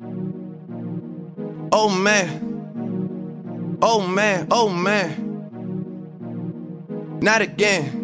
[0.00, 3.78] Oh man.
[3.80, 4.48] Oh man.
[4.50, 5.40] Oh man.
[7.20, 8.03] Not again.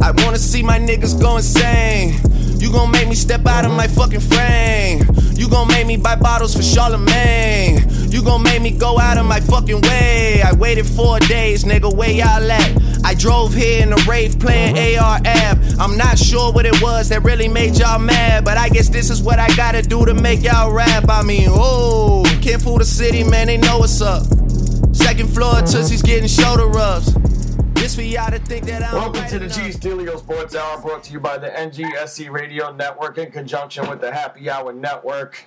[0.00, 2.20] I wanna see my niggas go insane.
[2.58, 5.06] You gon' make me step out of my fucking frame.
[5.34, 7.84] You gon' make me buy bottles for Charlemagne.
[8.10, 10.42] You gon' make me go out of my fucking way.
[10.42, 13.04] I waited four days, nigga, where y'all at?
[13.04, 15.76] I drove here in a rave playing AR-AB.
[15.78, 19.10] I'm not sure what it was that really made y'all mad, but I guess this
[19.10, 21.04] is what I gotta do to make y'all rap.
[21.08, 24.24] I mean, oh, can't fool the city, man, they know what's up.
[24.92, 27.14] Second floor, Tootsie's getting shoulder rubs.
[27.86, 29.56] This for y'all to think that I'm Welcome right to the enough.
[29.56, 34.00] G Steelio Sports Hour, brought to you by the NGSC Radio Network in conjunction with
[34.00, 35.46] the Happy Hour Network.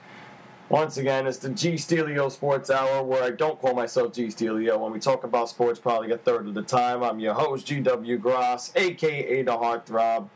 [0.70, 4.80] Once again, it's the G Steelio Sports Hour, where I don't call myself G Steelio.
[4.80, 7.04] When we talk about sports, probably a third of the time.
[7.04, 10.30] I'm your host, GW Gross, aka the Heartthrob.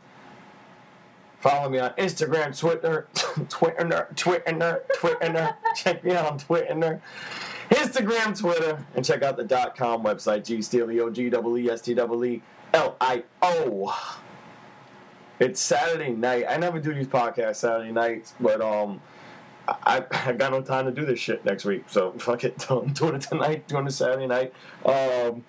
[1.40, 3.08] Follow me on Instagram, Twitter,
[3.48, 5.56] Twitter, Twitter, Twitter.
[5.74, 7.00] Check me out on Twitter.
[7.70, 11.80] Instagram, Twitter, and check out the dot com website, G Gstelio, G W E S
[11.80, 13.96] T W E L I O.
[15.40, 16.44] It's Saturday night.
[16.48, 19.00] I never do these podcasts Saturday nights, but um,
[19.66, 22.66] I, I got no time to do this shit next week, so fuck it.
[22.70, 24.52] I'm doing it tonight, doing it Saturday night.
[24.84, 25.44] Um,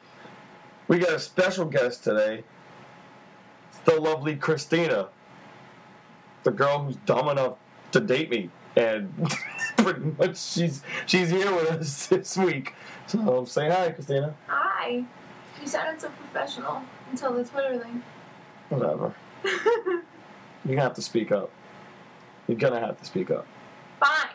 [0.88, 2.44] we got a special guest today.
[3.70, 5.10] It's the lovely Krystina,
[6.44, 7.56] the girl who's dumb enough
[7.92, 9.12] to date me, and
[9.86, 12.74] pretty much she's she's here with us this week.
[13.08, 14.34] So say hi, Krystina.
[14.48, 15.04] Hi.
[15.62, 16.82] You sounded so professional
[17.12, 18.04] until the Twitter thing.
[18.70, 19.14] Whatever.
[20.68, 21.52] Gonna have to speak up.
[22.48, 23.46] You're gonna have to speak up.
[24.00, 24.30] Fine.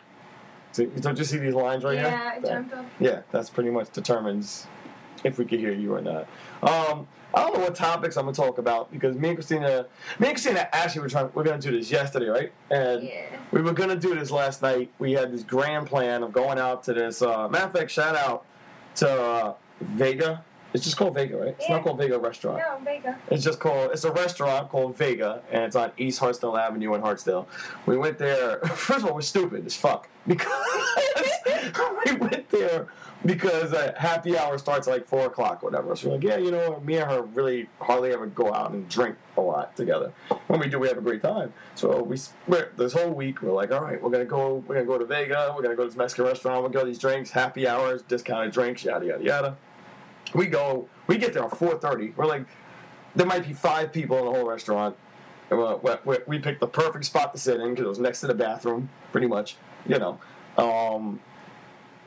[0.72, 2.06] See, don't you see these lines right here?
[2.06, 2.84] yeah, I jumped up.
[3.00, 4.66] Yeah, that's pretty much determines
[5.24, 6.28] if we can hear you or not.
[6.62, 9.86] Um, I don't know what topics I'm gonna talk about because me and Krystina,
[10.18, 11.30] me and Krystina actually were trying.
[11.34, 12.52] We're gonna do this yesterday, right?
[12.70, 13.22] And Yeah.
[13.52, 14.90] we were gonna do this last night.
[14.98, 17.22] We had this grand plan of going out to this.
[17.22, 18.44] Uh, matter of fact, shout out
[18.96, 20.44] to uh, Vega.
[20.72, 21.48] It's just called Vega, right?
[21.48, 21.76] It's Yeah.
[21.76, 22.58] not called Vega Restaurant.
[22.58, 23.16] No, Vega.
[23.28, 23.90] It's just called.
[23.92, 27.46] It's a restaurant called Vega, and it's on East Hartsdale Avenue in Hartsdale.
[27.86, 28.58] We went there.
[28.74, 30.46] First of all, we're stupid as fuck because
[32.06, 32.88] we went there
[33.24, 35.94] because uh, happy hour starts at like four o'clock, or whatever.
[35.94, 38.88] So we're like, yeah, you know, me and her really hardly ever go out and
[38.88, 40.12] drink a lot together.
[40.46, 41.52] When we do, we have a great time.
[41.74, 42.18] So we
[42.76, 44.64] this whole week we're like, all right, we're gonna go.
[44.66, 45.52] We're gonna go to Vega.
[45.54, 46.62] We're gonna go to this Mexican restaurant.
[46.62, 49.56] We'll go to these drinks, happy hours, discounted drinks, yada yada yada.
[50.34, 50.88] We go.
[51.06, 52.12] We get there at four thirty.
[52.16, 52.46] We're like,
[53.14, 54.96] there might be five people in the whole restaurant.
[55.50, 58.88] We picked the perfect spot to sit in because it was next to the bathroom,
[59.12, 59.56] pretty much.
[59.86, 60.20] You know.
[60.56, 61.20] Um,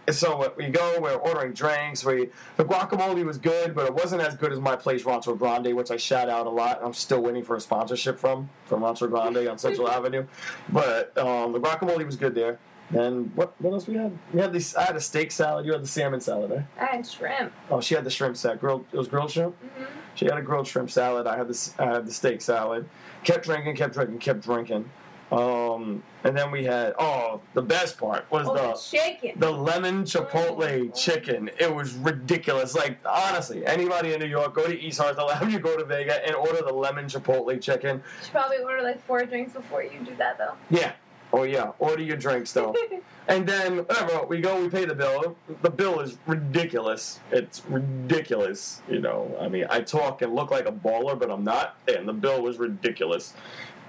[0.08, 0.98] and so we go.
[1.00, 2.04] We're ordering drinks.
[2.04, 5.74] We the guacamole was good, but it wasn't as good as my place Rancho Grande,
[5.76, 6.80] which I shout out a lot.
[6.84, 10.26] I'm still waiting for a sponsorship from from Rancho Grande on Central Avenue.
[10.70, 12.60] But um, the guacamole was good there.
[12.90, 14.18] And what what else we had?
[14.34, 14.76] We had this.
[14.76, 15.66] I had a steak salad.
[15.66, 16.62] You had the salmon salad, eh?
[16.80, 17.54] I had shrimp.
[17.72, 18.60] Oh, she had the shrimp salad.
[18.60, 18.86] Grilled.
[18.92, 19.56] It was grilled shrimp.
[19.56, 19.84] hmm
[20.16, 21.26] She had a grilled shrimp salad.
[21.26, 21.74] I had this.
[21.80, 22.88] I had the steak salad.
[23.24, 23.78] Kept drinking.
[23.78, 24.20] Kept drinking.
[24.20, 24.90] Kept drinking.
[25.32, 26.94] Um, and then we had.
[27.00, 29.40] Oh, the best part was Oh, the the chicken.
[29.40, 31.50] the lemon chipotle chicken.
[31.60, 32.76] It was ridiculous.
[32.76, 36.36] Like honestly, anybody in New York, go to East Hartsdale you go to Vega, and
[36.36, 37.98] order the lemon chipotle chicken.
[37.98, 40.54] You should probably order like four drinks before you do that, though.
[40.70, 40.94] Yeah.
[41.32, 41.72] Oh yeah.
[41.80, 42.76] Order your drinks though.
[43.26, 45.38] And then whatever, we go, we pay the bill.
[45.62, 47.22] The bill is ridiculous.
[47.32, 48.82] It's ridiculous.
[48.90, 51.78] You know, I mean, I talk and look like a baller, but I'm not.
[51.88, 53.34] And the bill was ridiculous.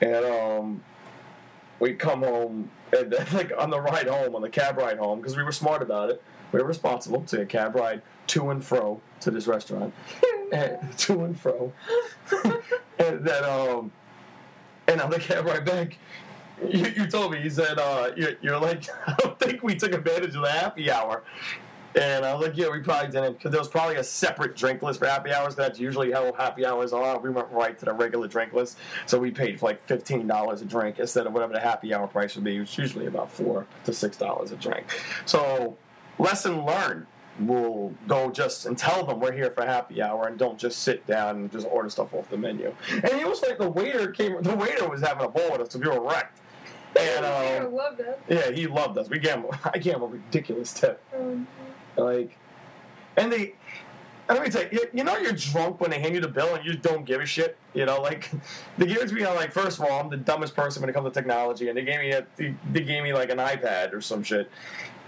[0.01, 0.85] And um,
[1.81, 5.21] we come home, and then, like on the ride home, on the cab ride home,
[5.21, 6.23] because we were smart about it.
[6.53, 9.93] We were responsible to a cab ride to and fro to this restaurant,
[10.53, 11.73] and, to and fro.
[12.99, 13.93] and then um,
[14.87, 15.99] and on the cab ride back,
[16.69, 19.93] you, you told me, you said, uh, you're, you're like, I don't think we took
[19.93, 21.23] advantage of the happy hour.
[21.96, 24.82] And I was like, yeah, we probably didn't, because there was probably a separate drink
[24.82, 25.55] list for happy hours.
[25.55, 27.19] That's usually how happy hours are.
[27.20, 30.61] We went right to the regular drink list, so we paid for like fifteen dollars
[30.61, 32.56] a drink instead of whatever the happy hour price would be.
[32.56, 34.87] It's usually about four to six dollars a drink.
[35.25, 35.76] So,
[36.19, 37.06] lesson learned.
[37.41, 41.05] We'll go just and tell them we're here for happy hour, and don't just sit
[41.06, 42.73] down and just order stuff off the menu.
[42.91, 44.41] And it was like the waiter came.
[44.41, 46.41] The waiter was having a ball with us, so we were wrecked.
[46.96, 47.81] And um,
[48.29, 49.08] yeah, he loved us.
[49.08, 49.46] We gave him.
[49.64, 51.02] I gave him a ridiculous tip.
[51.17, 51.46] Um,
[51.96, 52.37] Like,
[53.17, 53.55] and they,
[54.29, 56.55] and let me tell you, you, know, you're drunk when they hand you the bill
[56.55, 57.56] and you don't give a shit.
[57.75, 58.31] You know, like
[58.79, 60.88] they give it to me on like first of all, I'm the dumbest person when
[60.91, 63.38] it comes to technology, and they gave me a, they, they gave me like an
[63.38, 64.50] iPad or some shit,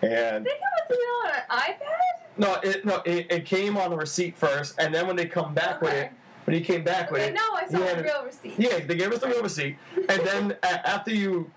[0.02, 0.50] and they
[0.90, 2.38] with you on an iPad?
[2.38, 5.54] no, it no, it, it came on the receipt first, and then when they come
[5.54, 6.12] back with it,
[6.44, 8.24] when he came back with Okay, it, no, I saw he a had it- real
[8.24, 8.54] receipt.
[8.58, 11.50] yeah, they gave us the real receipt, and then after you,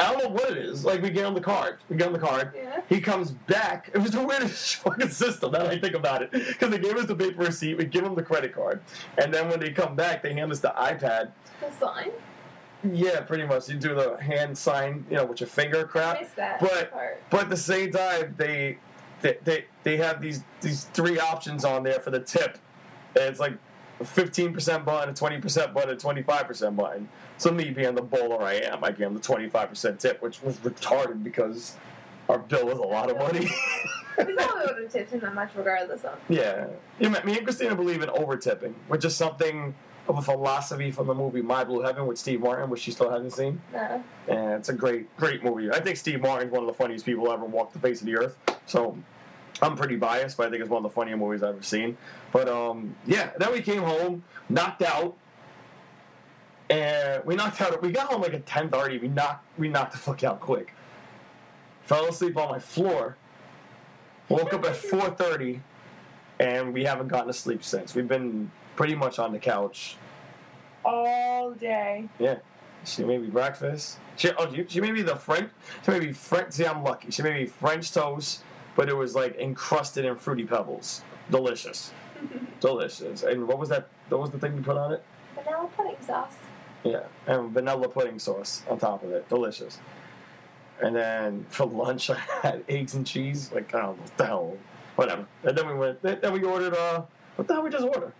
[0.00, 0.84] I don't know what it is.
[0.84, 2.52] Like we get on the card, we get on the card.
[2.54, 2.80] Yeah.
[2.88, 3.90] He comes back.
[3.92, 5.52] It was the weirdest fucking system.
[5.52, 8.04] Now that I think about it, because they gave us the paper receipt, we give
[8.04, 8.80] them the credit card,
[9.18, 11.32] and then when they come back, they hand us the iPad.
[11.60, 12.10] The sign?
[12.82, 13.68] Yeah, pretty much.
[13.68, 16.36] You do the hand sign, you know, with your finger I crap.
[16.36, 17.22] But part.
[17.28, 18.78] but at the same time, they
[19.20, 22.58] they they, they have these these three options on there for the tip.
[23.16, 23.54] And it's like
[24.00, 27.08] a fifteen percent button, a twenty percent button, a twenty five percent button.
[27.38, 30.22] So me being the bowler I am, I gave him the twenty five percent tip,
[30.22, 31.76] which was retarded because
[32.28, 33.48] our bill was a lot of money.
[34.18, 36.18] We probably would have tipped him that much regardless of.
[36.28, 36.66] yeah,
[36.98, 39.74] you me and Krystina believe in over tipping, which is something
[40.08, 43.08] of a philosophy from the movie My Blue Heaven with Steve Martin, which she still
[43.08, 43.62] hasn't seen.
[43.72, 44.02] No.
[44.28, 45.70] And it's a great, great movie.
[45.70, 48.16] I think Steve Martin's one of the funniest people ever walked the face of the
[48.16, 48.36] earth.
[48.66, 48.98] So
[49.62, 51.96] I'm pretty biased, but I think it's one of the funnier movies I've ever seen.
[52.32, 55.16] But um, yeah, then we came home, knocked out,
[56.68, 57.82] and we knocked out.
[57.82, 59.00] We got home like at 10:30.
[59.00, 60.72] We knocked, we knocked the fuck out quick.
[61.84, 63.16] Fell asleep on my floor.
[64.28, 65.60] Woke up at 4:30,
[66.38, 67.94] and we haven't gotten to sleep since.
[67.94, 69.96] We've been pretty much on the couch
[70.84, 72.08] All day.
[72.18, 72.36] yeah.
[72.82, 73.98] She made me breakfast.
[74.16, 75.50] She oh she, she made me the French.
[75.84, 76.52] She made me French.
[76.54, 77.10] See, I'm lucky.
[77.10, 78.42] She made me French toast,
[78.80, 81.02] but it was like encrusted in fruity pebbles.
[81.30, 81.92] Delicious,
[82.60, 83.24] delicious.
[83.24, 83.88] And what was that?
[84.08, 85.02] What was the thing you put on it?
[85.34, 86.32] Vanilla pudding sauce.
[86.82, 89.28] Yeah, and vanilla pudding sauce on top of it.
[89.28, 89.78] Delicious.
[90.82, 93.52] And then for lunch, I had eggs and cheese.
[93.52, 94.58] Like I don't know what the hell,
[94.96, 95.26] whatever.
[95.44, 96.00] And then we went.
[96.00, 96.72] Then we ordered.
[96.72, 97.02] Uh,
[97.36, 98.14] what the hell we just ordered?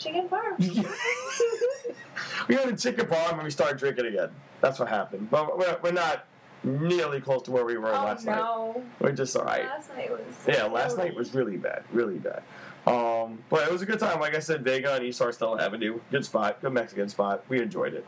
[0.00, 0.58] Chicken parm.
[2.48, 4.30] we had a chicken parm and we started drinking again.
[4.60, 5.30] That's what happened.
[5.30, 6.26] But we're, we're not
[6.62, 8.36] nearly close to where we were oh last night.
[8.36, 8.82] no.
[9.00, 9.64] We're just all right.
[9.64, 10.20] Last night was.
[10.46, 11.08] Yeah, last silly.
[11.08, 12.42] night was really bad, really bad.
[12.86, 14.20] Um, but it was a good time.
[14.20, 17.44] Like I said, Vega and East Hartsdale Avenue, good spot, good Mexican spot.
[17.48, 18.06] We enjoyed it.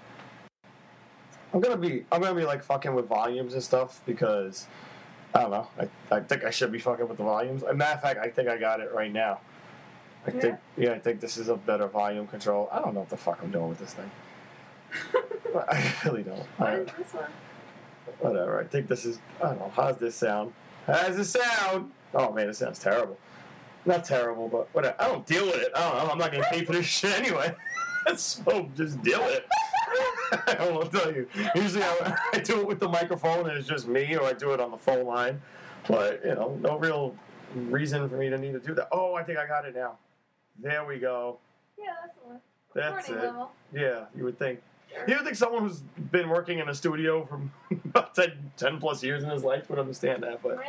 [1.54, 4.66] I'm gonna be, I'm gonna be like fucking with volumes and stuff because
[5.34, 5.68] I don't know.
[5.78, 7.62] I, I think I should be fucking with the volumes.
[7.62, 9.40] As a matter of fact, I think I got it right now.
[10.26, 10.40] I Yeah?
[10.40, 12.68] think, yeah, I think this is a better volume control.
[12.72, 14.10] I don't know what the fuck I'm doing with this thing.
[15.52, 16.38] But I really don't.
[16.56, 17.24] What I- is this one?
[18.22, 18.60] Whatever.
[18.60, 19.18] I think this is.
[19.42, 19.72] I don't know.
[19.74, 20.52] How's this sound?
[20.86, 21.90] How's this sound?
[22.14, 23.18] Oh man, it sounds terrible.
[23.84, 24.96] Not terrible, but whatever.
[24.98, 25.72] I don't deal with it.
[25.74, 26.12] I don't know.
[26.12, 27.54] I'm not getting paid for this shit anyway.
[28.16, 29.46] so just deal with it.
[30.48, 31.28] I don't to tell you.
[31.54, 34.52] Usually I, I do it with the microphone and it's just me, or I do
[34.52, 35.40] it on the phone line.
[35.88, 37.14] But you know, no real
[37.54, 38.88] reason for me to need to do that.
[38.92, 39.98] Oh, I think I got it now.
[40.60, 41.38] There we go.
[41.78, 42.40] Yeah, that's the one.
[42.74, 43.16] That's it.
[43.16, 43.50] level.
[43.74, 44.60] Yeah, you would think.
[45.06, 47.40] You would think someone who's been working in a studio for
[47.84, 50.62] about 10, 10 plus years in his life would understand that, but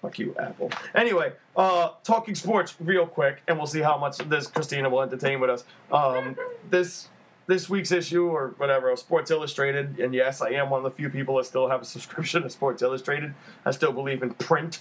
[0.00, 0.70] fuck you, Apple.
[0.94, 5.40] Anyway, uh, talking sports real quick, and we'll see how much this Krystina will entertain
[5.40, 5.64] with us.
[5.92, 6.36] Um,
[6.70, 7.08] this
[7.46, 10.96] this week's issue or whatever of Sports Illustrated, and yes, I am one of the
[10.96, 13.34] few people that still have a subscription to Sports Illustrated.
[13.64, 14.80] I still believe in print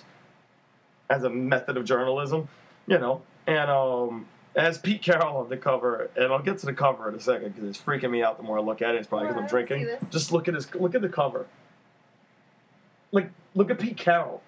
[1.09, 2.47] as a method of journalism,
[2.85, 3.23] you know.
[3.47, 4.27] And um,
[4.59, 7.55] as Pete Carroll on the cover, and I'll get to the cover in a second
[7.55, 8.97] because it's freaking me out the more I look at it.
[8.97, 9.85] It's probably because I'm drinking.
[9.85, 10.13] let's see this.
[10.13, 11.47] Just look at his look at the cover.
[13.13, 14.41] Like look at Pete Carroll.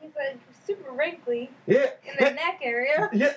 [0.00, 1.86] He's like super wrinkly Yeah,
[2.18, 3.08] in the neck area.
[3.14, 3.32] yeah.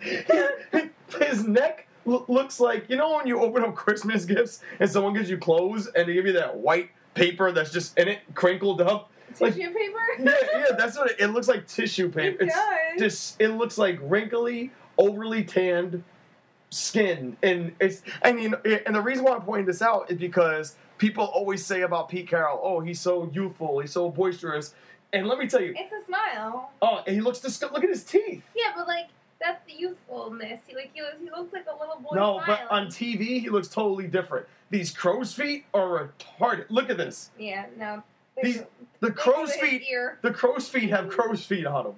[1.20, 5.12] His neck lo- looks like you know when you open up Christmas gifts and someone
[5.14, 8.80] gives you clothes and they give you that white paper that's just in it crinkled
[8.80, 9.10] up.
[9.40, 9.94] Like- Tissue paper.
[10.20, 11.66] Yeah, yeah, that's what it, it looks like.
[11.66, 12.42] Tissue paper.
[12.42, 12.98] It it's does.
[12.98, 16.02] just it looks like wrinkly, overly tanned
[16.70, 18.54] skin, and it's I mean,
[18.86, 22.28] and the reason why I'm pointing this out is because people always say about Pete
[22.28, 24.74] Carroll, oh, he's so youthful, he's so boisterous,
[25.12, 26.70] and let me tell you, It's a smile.
[26.82, 27.74] oh, and he looks disgusting.
[27.74, 28.42] Look at his teeth.
[28.56, 29.06] Yeah, but like
[29.40, 30.60] that's the youthfulness.
[30.66, 32.14] He like he, was, he looks like a little boy.
[32.16, 34.46] No, but on TV he looks totally different.
[34.70, 36.66] These crow's feet are retarded.
[36.70, 37.30] Look at this.
[37.38, 38.02] Yeah, no.
[38.42, 38.62] These-
[39.00, 39.82] The crow's feet.
[40.22, 41.94] The crow's feet have crow's feet on them.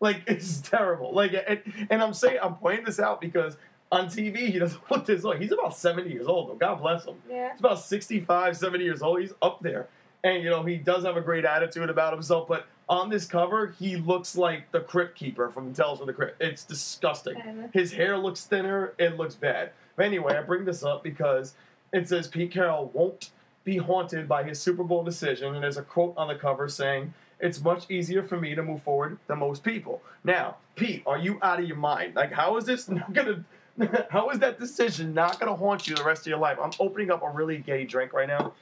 [0.00, 1.12] Like it's terrible.
[1.12, 3.56] Like and, and I'm saying I'm pointing this out because
[3.92, 5.38] on TV he doesn't look this old.
[5.38, 6.48] He's about 70 years old.
[6.50, 6.54] Though.
[6.54, 7.16] God bless him.
[7.30, 7.50] Yeah.
[7.52, 9.20] He's about 65, 70 years old.
[9.20, 9.88] He's up there.
[10.24, 12.48] And, you know, he does have a great attitude about himself.
[12.48, 16.40] But on this cover, he looks like the Crypt Keeper from Tales from the Crypt.
[16.42, 17.36] It's disgusting.
[17.72, 18.92] His hair looks thinner.
[18.98, 19.70] It looks bad.
[19.94, 21.54] But anyway, I bring this up because
[21.92, 23.30] it says Pete Carroll won't
[23.66, 25.52] be haunted by his Super Bowl decision.
[25.54, 28.82] And there's a quote on the cover saying, It's much easier for me to move
[28.82, 30.00] forward than most people.
[30.24, 32.14] Now, Pete, are you out of your mind?
[32.14, 33.44] Like, how is this not to.
[34.08, 36.56] How is that decision not going to haunt you the rest of your life?
[36.58, 38.54] I'm opening up a really gay drink right now.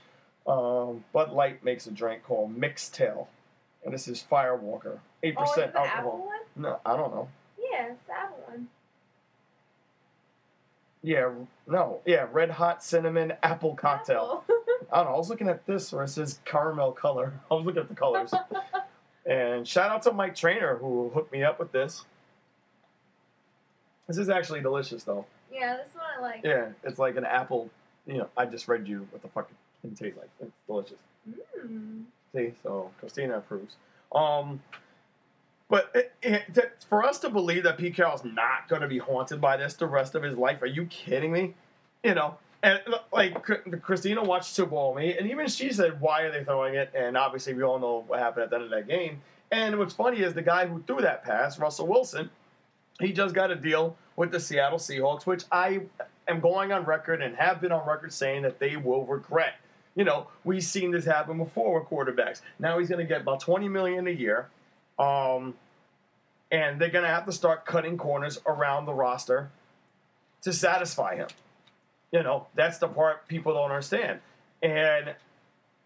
[0.45, 3.29] Um, Bud Light makes a drink called Mixxtail,
[3.85, 6.27] and this is Firewalker, eight Oh, percent alcohol.
[6.27, 6.39] one?
[6.65, 7.29] No, I don't know.
[7.57, 8.67] Yeah, it's the apple one.
[11.05, 11.31] Yeah,
[11.69, 14.43] no, yeah, red hot cinnamon apple cocktail.
[14.43, 14.57] Apple.
[14.93, 15.15] I don't know.
[15.15, 17.33] I was looking at this where it says caramel color.
[17.51, 18.33] I was looking at the colors.
[19.27, 22.05] and shout out to Mike Trainer who hooked me up with this.
[24.07, 25.25] This is actually delicious though.
[25.53, 26.41] yeah, this one I like.
[26.45, 27.71] Yeah, it's like an apple.
[28.07, 29.49] You know, I just read you what the fuck
[29.83, 30.29] it tastes like.
[30.41, 30.99] It's delicious.
[31.59, 32.05] Mm.
[32.35, 33.77] See, so Krystina approves.
[34.15, 34.61] Um,
[35.71, 38.99] but it, it, to- for us to believe that Pete Carroll's not going to be
[38.99, 41.55] haunted by this the rest of his life, are you kidding me?
[42.03, 42.81] You know, and
[43.13, 46.91] like Krystina watched Super Bowl me, and even she said, "Why are they throwing it?"
[46.95, 49.21] And obviously, we all know what happened at the end of that game.
[49.53, 52.31] And what's funny is the guy who threw that pass, Russell Wilson,
[52.99, 55.83] he just got a deal with the Seattle Seahawks, which I
[56.27, 59.57] am going on record and have been on record saying that they will regret.
[59.95, 62.41] You know, we've seen this happen before with quarterbacks.
[62.59, 64.49] Now he's going to get about 20 million a year.
[64.99, 65.55] Um,
[66.51, 69.51] and they're going to have to start cutting corners around the roster
[70.43, 71.29] to satisfy him.
[72.15, 74.21] You know, that's the part people don't understand.
[74.63, 75.17] And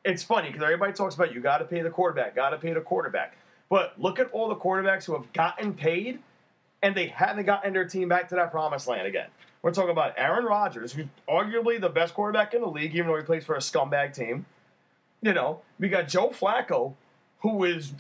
[0.05, 2.75] it's funny because everybody talks about you got to pay the quarterback, got to pay
[2.75, 3.39] the quarterback.
[3.71, 6.19] But look at all the quarterbacks who have gotten paid
[6.83, 9.29] and they haven't gotten their team back to that promised land again.
[9.63, 13.17] We're talking about Aaron Rodgers, who's arguably the best quarterback in the league, even though
[13.17, 14.45] he plays for a scumbag team.
[15.23, 16.93] You know, we got Joe Flacco,
[17.41, 17.95] who is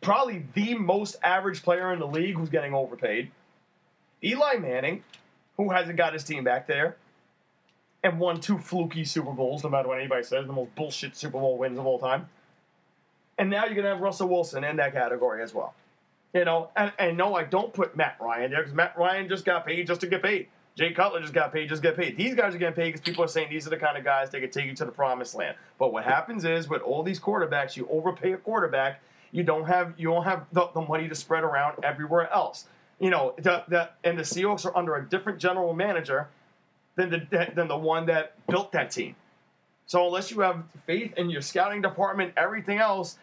[0.00, 3.30] probably the most average player in the league who's getting overpaid.
[4.24, 5.04] Eli Manning,
[5.58, 6.96] who hasn't got his team back there,
[8.02, 11.38] and won two fluky Super Bowls, no matter what anybody says, the most bullshit Super
[11.38, 12.28] Bowl wins of all time.
[13.38, 15.74] And now you're going to have Russell Wilson in that category as well.
[16.34, 19.44] You know, and, and no, I don't put Matt Ryan there because Matt Ryan just
[19.44, 20.48] got paid just to get paid.
[20.76, 22.16] Jay Cutler just got paid, just to get paid.
[22.16, 24.30] These guys are getting paid because people are saying these are the kind of guys
[24.30, 25.56] that can take you to the promised land.
[25.76, 29.02] But what happens is with all these quarterbacks, you overpay a quarterback,
[29.32, 32.66] you don't have you don't have the, the money to spread around everywhere else.
[33.00, 36.28] You know, the, the, and the Seahawks are under a different general manager
[36.98, 39.14] than the than the one that built that team.
[39.86, 43.18] So unless you have faith in your scouting department, everything else,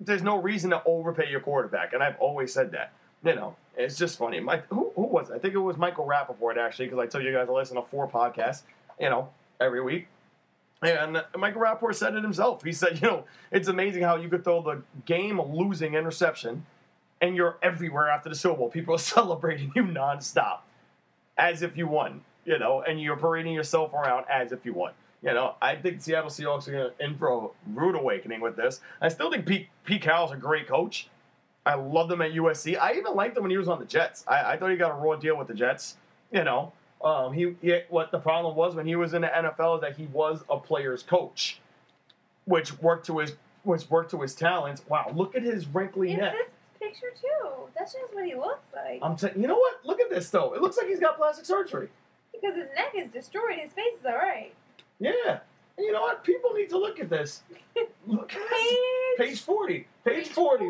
[0.00, 1.92] there's no reason to overpay your quarterback.
[1.92, 2.92] And I've always said that.
[3.22, 4.40] You know, it's just funny.
[4.40, 5.34] Mike, who, who was it?
[5.34, 7.82] I think it was Michael Rapaport, actually, because I tell you guys I listen to
[7.82, 8.62] four podcasts,
[8.98, 9.28] you know,
[9.60, 10.08] every week.
[10.82, 12.62] And Michael Rapaport said it himself.
[12.64, 16.66] He said, you know, it's amazing how you could throw the game losing interception
[17.20, 18.68] and you're everywhere after the Super Bowl.
[18.68, 20.58] People are celebrating you nonstop
[21.38, 24.92] as if you won, you know, and you're parading yourself around as if you won.
[25.22, 28.56] You know, I think Seattle Seahawks are going to in for a rude awakening with
[28.56, 28.80] this.
[29.00, 31.08] I still think Pete, Pete Carroll's a great coach.
[31.64, 32.78] I loved him at USC.
[32.78, 34.24] I even liked him when he was on the Jets.
[34.28, 35.96] I, I thought he got a raw deal with the Jets.
[36.30, 36.72] You know,
[37.02, 39.96] um, he, he what the problem was when he was in the NFL is that
[39.96, 41.58] he was a player's coach,
[42.44, 44.82] which worked to his which worked to his talents.
[44.88, 46.34] Wow, look at his wrinkly In neck.
[46.34, 47.48] this picture too.
[47.78, 48.98] That's just what he looks like.
[49.00, 49.80] I'm saying, you know what?
[49.84, 50.52] Look at this though.
[50.52, 51.88] It looks like he's got plastic surgery.
[52.44, 53.56] Because his neck is destroyed.
[53.58, 54.54] His face is alright.
[55.00, 55.38] Yeah.
[55.76, 56.22] And you know what?
[56.24, 57.42] People need to look at this.
[58.06, 58.72] Look at this.
[59.18, 59.86] Page, Page 40.
[60.04, 60.64] Page 40.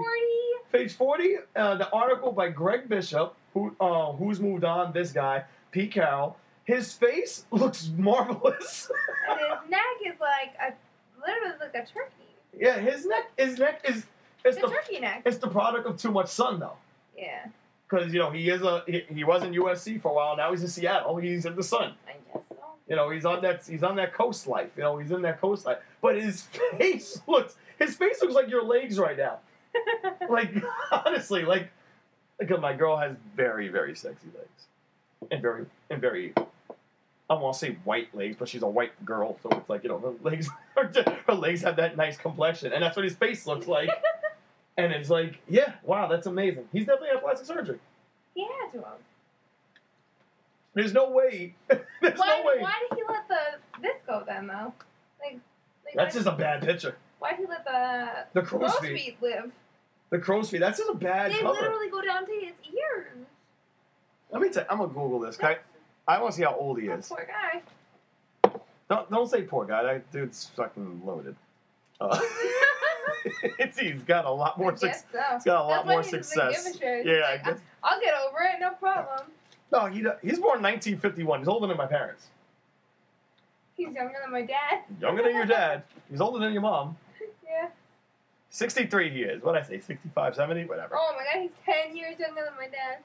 [0.73, 5.45] Page 40, uh, the article by Greg Bishop, who uh, who's moved on, this guy,
[5.71, 6.37] Pete Carroll.
[6.65, 8.91] His face looks marvelous.
[9.31, 10.73] And his neck is like a
[11.21, 12.27] literally like a turkey.
[12.59, 14.05] yeah, his neck his neck is
[14.45, 15.23] It's a the turkey neck.
[15.25, 16.77] it's the product of too much sun though.
[17.17, 17.47] Yeah,
[17.89, 20.51] Because you know, he is a he, he was in USC for a while, now
[20.51, 21.95] he's in Seattle, he's in the sun.
[22.07, 22.57] I guess so.
[22.89, 24.71] You know, he's on that he's on that coast life.
[24.77, 25.79] You know, he's in that coast life.
[26.01, 26.43] But his
[26.79, 29.39] face looks his face looks like your legs right now.
[30.31, 30.55] Like
[31.05, 31.71] honestly, like
[32.39, 34.67] because my girl has very, very sexy legs.
[35.31, 36.33] And very and very
[37.29, 39.99] I won't say white legs, but she's a white girl, so it's like, you know,
[39.99, 40.93] her legs her,
[41.27, 43.89] her legs have that nice complexion, and that's what his face looks like.
[44.77, 46.69] And it's like, yeah, wow, that's amazing.
[46.73, 47.79] He's definitely had plastic surgery.
[48.35, 48.99] he had to have.
[50.75, 51.55] There's no way.
[51.69, 52.61] There's Why, no way.
[52.61, 54.73] why did he let the this go then though?
[55.23, 55.39] Like,
[55.85, 56.97] like That's just a bad picture.
[57.21, 58.97] Why did he let the The crow's crow's feet.
[58.99, 59.53] feet live?
[60.11, 60.59] The crow's feet.
[60.59, 61.47] That's just a bad picture.
[61.47, 61.61] They cover.
[61.61, 63.27] literally go down to his ears.
[64.33, 64.67] Let me tell.
[64.69, 65.59] I'm gonna Google this guy.
[66.09, 67.09] I want to see how old he is.
[67.09, 67.63] poor guy.
[68.91, 69.83] Don't don't say poor guy.
[69.85, 71.37] That dude's fucking loaded.
[72.01, 72.19] Uh,
[73.93, 75.05] he's got a lot more success.
[75.13, 75.21] so.
[75.35, 76.65] He's got a lot That's more success.
[76.65, 77.07] give a shit.
[77.07, 77.61] Yeah, He's I guess.
[77.83, 79.27] I'll get over it, no problem.
[79.73, 81.41] No, he he's born 1951.
[81.41, 82.27] He's older than my parents.
[83.77, 84.81] He's younger than my dad.
[85.01, 85.83] Younger than your dad.
[86.11, 86.97] He's older than your mom.
[87.45, 87.69] Yeah.
[88.51, 89.43] 63 he is.
[89.43, 89.81] What I say?
[89.81, 90.95] 65, 70, whatever.
[90.97, 92.99] Oh my god, he's ten years younger than my dad.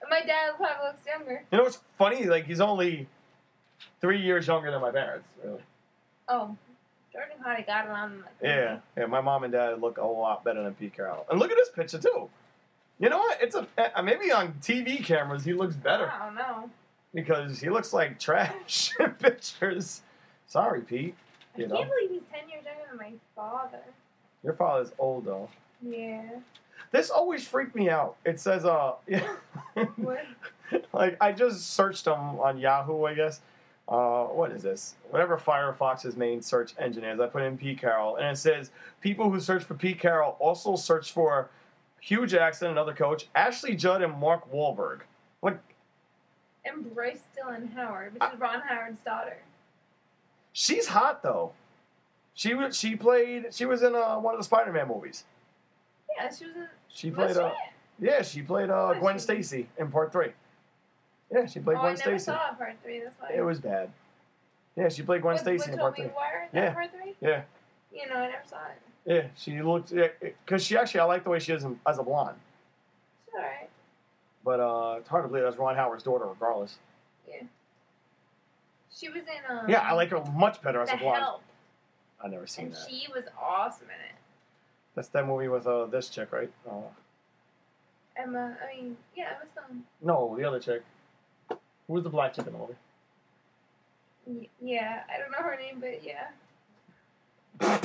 [0.00, 1.44] And my dad probably looks younger.
[1.52, 2.24] You know what's funny?
[2.24, 3.06] Like he's only
[4.00, 5.28] three years younger than my parents.
[5.44, 5.60] Really.
[6.28, 6.56] Oh,
[7.16, 8.18] Jordan Hottie got it on.
[8.20, 9.06] Like, Yeah, yeah.
[9.06, 11.26] My mom and dad look a lot better than Pete Carroll.
[11.30, 12.28] And look at this picture too.
[12.98, 13.38] You know what?
[13.42, 16.70] It's a uh, maybe on TV cameras he looks better I don't know.
[17.14, 20.02] because he looks like trash in pictures.
[20.46, 21.14] Sorry, Pete.
[21.56, 23.80] I You can't know, believe he's ten years younger than my father.
[24.42, 25.48] your father's old though.
[25.82, 26.22] Yeah.
[26.92, 28.16] This always freaked me out.
[28.24, 28.92] It says, uh,
[29.96, 30.24] What?
[30.92, 33.40] like I just searched him on Yahoo, I guess.
[33.88, 34.96] Uh, what is this?
[35.10, 37.74] Whatever Firefox's main search engine is, I put in P.
[37.76, 39.94] Carroll, and it says people who search for P.
[39.94, 41.50] Carroll also search for
[42.00, 45.00] Hue Jackson, another coach, Ashley Judd, and Mark Wahlberg.
[45.40, 45.60] Like
[46.64, 49.38] And Bryce Dallas Howard, which is Ron Howard's daughter.
[50.52, 51.52] she's hot though.
[52.34, 55.24] She was she played she was in uh, one of the Spider-Man movies.
[56.16, 56.66] Yeah, she was in.
[56.88, 57.52] She played uh,
[58.00, 58.06] she?
[58.06, 59.20] yeah she played uh, Gwen she?
[59.20, 60.32] Stacy in part three.
[61.32, 62.24] Yeah, she played oh, Gwen I never Stacy.
[62.24, 63.00] saw part three.
[63.00, 63.32] That's why.
[63.34, 63.90] It was bad.
[64.76, 66.06] Yeah, she played Gwen With- Stacy in part three.
[66.06, 66.72] Maguire, Yeah.
[66.74, 67.14] part three.
[67.20, 67.42] Yeah,
[67.92, 68.82] You know, I never saw it.
[69.12, 69.26] yeah.
[69.36, 72.36] She looked because she actually I like the way she is as a blonde,
[73.26, 73.68] It's alright.
[74.44, 76.76] but uh, it's hard to believe that's Ron Howard's daughter, regardless.
[77.28, 77.42] Yeah.
[78.94, 79.56] She was in.
[79.56, 81.22] Um, Yeah, I like her much better as a blonde.
[81.22, 81.42] Help,
[82.22, 82.86] I've never seen and that.
[82.88, 84.14] she was awesome in it.
[84.94, 86.50] That's that movie with uh, this chick, right?
[86.68, 86.80] Uh,
[88.16, 89.84] Emma, I mean, yeah, Emma Stone.
[90.00, 90.82] no, the other chick.
[91.86, 92.74] Who was the black chick in the movie?
[94.26, 96.28] Y- yeah, I don't know her name, but yeah.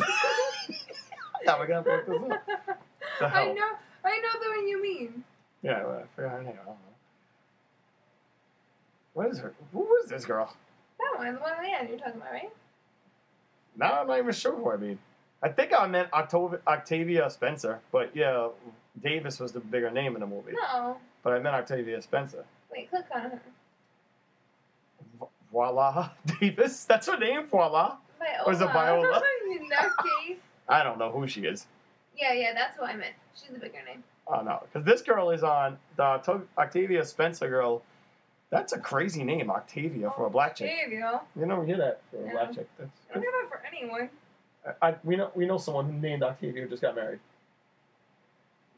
[1.45, 2.47] yeah, we're gonna put this up.
[3.19, 3.69] The I know,
[4.03, 5.23] I know the one you mean.
[5.61, 6.53] Yeah, well, I forgot her name.
[6.53, 6.75] I don't know.
[9.13, 9.53] What is her?
[9.71, 10.53] Who was this girl?
[10.99, 12.51] That one, the one end you're talking about, right?
[13.77, 14.97] Now I'm not even sure who I mean.
[15.43, 18.49] I think I meant Octavia, Octavia Spencer, but yeah,
[19.01, 20.53] Davis was the bigger name in the movie.
[20.53, 20.97] No.
[21.23, 22.45] But I meant Octavia Spencer.
[22.71, 23.41] Wait, click on her.
[25.51, 26.09] Voila,
[26.39, 26.85] Davis.
[26.85, 27.47] That's her name.
[27.47, 27.97] Voila.
[28.19, 28.43] Viola.
[28.45, 29.21] Or is it Viola?
[30.69, 31.67] I don't know who she is.
[32.17, 33.15] Yeah, yeah, that's what I meant.
[33.35, 34.03] She's the bigger name.
[34.27, 36.21] Oh no, because this girl is on the
[36.57, 37.81] Octavia Spencer girl.
[38.51, 40.69] That's a crazy name, Octavia, for a black chick.
[40.69, 41.19] There you.
[41.39, 42.67] You never hear that for a black chick.
[42.77, 44.09] That's I don't know that for anyone.
[44.81, 47.19] I, I, we know we know someone who named Octavia who just got married.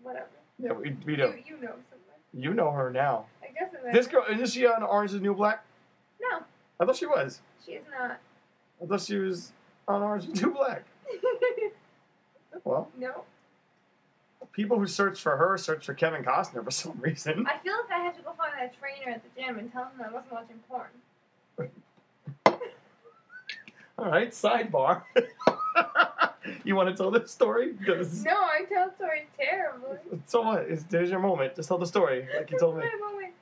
[0.02, 0.28] Whatever.
[0.60, 1.34] Yeah, we, we You, do.
[1.46, 2.20] you know someone.
[2.34, 3.26] You know her now.
[3.42, 5.64] I guess This girl isn't she on Orange is New Black?
[6.22, 6.40] No,
[6.84, 7.40] I thought she was.
[7.66, 8.20] she is not.
[8.82, 9.54] I thought she was
[9.88, 10.84] on Orange the New Black.
[12.66, 13.24] Well, no.
[14.52, 17.48] people who search for her search for Kevin Costner for some reason.
[17.48, 19.86] I feel like I have to go find that trainer at the gym and tell
[19.86, 20.90] him I wasn't watching porn.
[23.98, 25.02] All right, sidebar.
[26.64, 27.74] you want to tell this story?
[27.86, 29.98] 'Cause- No, I tell stories terribly.
[30.28, 30.62] So what?
[30.70, 31.56] It's, there's your moment.
[31.56, 32.84] Just tell the story, like you told me.
[32.84, 33.33] My moment.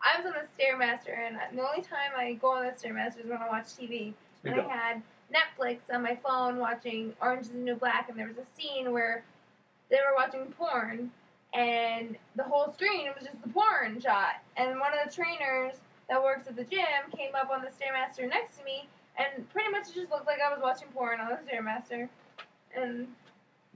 [0.00, 3.26] I was on the Stairmaster, and the only time I go on the Stairmaster is
[3.26, 4.12] when I watch TV.
[4.38, 4.68] Speak and up.
[4.70, 8.36] I had Netflix on my phone watching Orange is the New Black, and there was
[8.38, 9.24] a scene where
[9.90, 11.10] they were watching porn,
[11.54, 14.42] and the whole screen was just the porn shot.
[14.56, 15.74] And one of the trainers
[16.08, 19.70] that works at the gym came up on the Stairmaster next to me, and pretty
[19.70, 22.08] much it just looked like I was watching porn on the Stairmaster.
[22.76, 23.08] And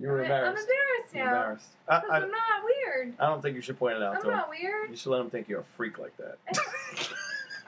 [0.01, 0.49] You were embarrassed.
[0.49, 1.21] I'm embarrassed now.
[1.25, 1.69] embarrassed.
[1.89, 3.15] I, I, I'm not weird.
[3.19, 4.37] I don't think you should point it out I'm to him.
[4.37, 4.91] not weird.
[4.91, 6.39] You should let him think you're a freak like that.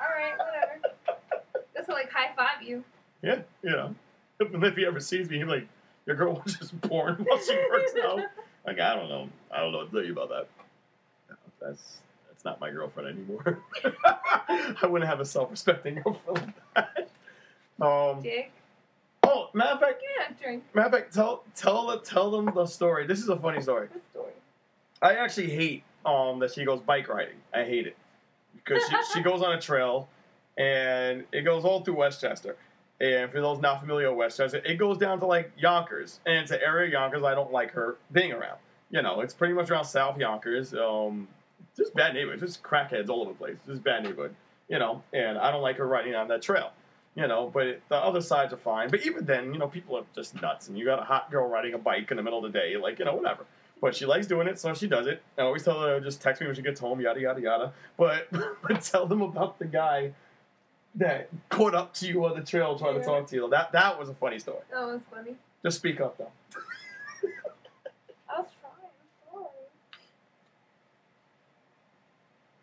[0.00, 0.96] Alright, whatever.
[1.74, 2.82] Just to like high five you.
[3.22, 3.94] yeah, you know.
[4.40, 5.68] If he ever sees me, he'll be like,
[6.06, 8.20] your girl watches porn while she works out.
[8.66, 9.28] Like, I don't know.
[9.50, 10.48] I don't know what to tell you about that.
[11.28, 11.98] No, that's
[12.30, 13.58] that's not my girlfriend anymore.
[14.82, 16.86] I wouldn't have a self-respecting girlfriend like
[17.78, 17.86] that.
[17.86, 18.50] Um, Dick.
[19.54, 23.06] Matter of fact, You're not drink matter of fact, tell tell tell them the story.
[23.06, 23.88] This is a funny story.
[24.10, 24.32] story.
[25.00, 27.36] I actually hate um that she goes bike riding.
[27.52, 27.96] I hate it
[28.54, 30.08] because she, she goes on a trail,
[30.56, 32.56] and it goes all through Westchester.
[33.00, 36.52] And for those not familiar with Westchester, it goes down to like Yonkers, and it's
[36.52, 38.58] an area of Yonkers I don't like her being around.
[38.90, 40.72] You know, it's pretty much around South Yonkers.
[40.74, 41.26] Um,
[41.76, 43.56] just bad neighborhood, just crackheads all over the place.
[43.66, 44.34] Just bad neighborhood.
[44.68, 46.70] You know, and I don't like her riding on that trail.
[47.16, 48.90] You know, but the other sides are fine.
[48.90, 51.48] But even then, you know, people are just nuts, and you got a hot girl
[51.48, 53.44] riding a bike in the middle of the day, like you know, whatever.
[53.80, 55.22] But she likes doing it, so she does it.
[55.38, 57.72] I always tell her just text me when she gets home, yada yada yada.
[57.96, 58.28] But
[58.62, 60.12] but tell them about the guy
[60.96, 63.48] that caught up to you on the trail trying to talk to you.
[63.48, 64.62] That that was a funny story.
[64.72, 65.36] That was funny.
[65.62, 66.32] Just speak up though.
[68.28, 69.46] I was trying.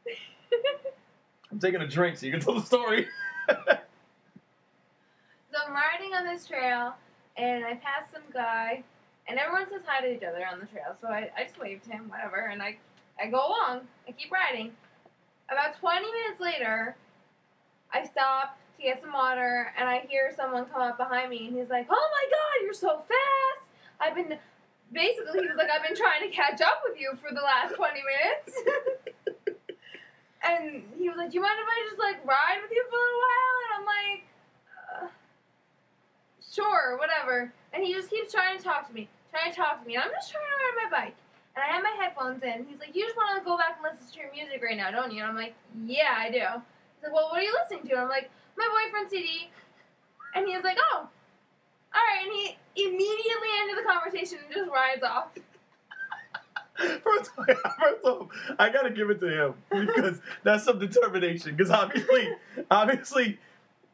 [0.08, 0.12] I'm.
[1.52, 3.08] I'm taking a drink so you can tell the story.
[5.72, 6.96] I'm riding on this trail,
[7.38, 8.84] and I pass some guy,
[9.28, 11.00] and everyone says hi to each other on the trail.
[11.00, 12.76] So I, I just waved to him, whatever, and I,
[13.16, 13.88] I go along.
[14.06, 14.74] I keep riding.
[15.48, 16.98] About 20 minutes later,
[17.94, 21.56] I stop to get some water, and I hear someone come up behind me, and
[21.56, 23.64] he's like, "Oh my God, you're so fast!
[24.02, 24.38] I've been."
[24.92, 27.76] Basically, he was like, "I've been trying to catch up with you for the last
[27.76, 28.52] 20 minutes."
[30.44, 33.00] and he was like, "Do you mind if I just like ride with you for
[33.00, 34.31] a little while?" And I'm like.
[36.52, 37.52] Sure, whatever.
[37.74, 39.96] And he just keeps trying to talk to me, trying to talk to me.
[39.96, 41.16] And I'm just trying to ride my bike.
[41.56, 42.66] And I have my headphones in.
[42.68, 44.92] He's like, You just want to go back and listen to your music right now,
[44.92, 45.22] don't you?
[45.22, 46.44] And I'm like, Yeah, I do.
[46.44, 47.96] He's like, Well, what are you listening to?
[47.96, 49.50] And I'm like, My boyfriend's CD.
[50.36, 51.08] And he's like, Oh,
[51.94, 52.24] all right.
[52.24, 55.32] And he immediately ended the conversation and just rides off.
[57.04, 61.56] First, first off, I gotta give it to him because that's some determination.
[61.56, 62.30] Because obviously,
[62.72, 63.38] obviously,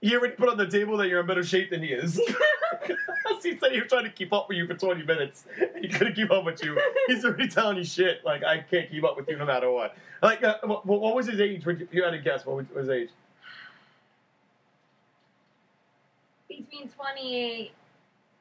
[0.02, 2.20] he already put on the table that you're in better shape than he is.
[3.48, 5.46] he said he was trying to keep up with you for 20 minutes.
[5.82, 6.80] He couldn't keep up with you.
[7.08, 8.24] He's already telling you shit.
[8.26, 9.96] Like I can't keep up with you no matter what.
[10.22, 11.66] Like, uh, what, what was his age?
[11.66, 12.46] Would you, had to guess.
[12.46, 13.10] What was his age?
[16.48, 17.72] Between 28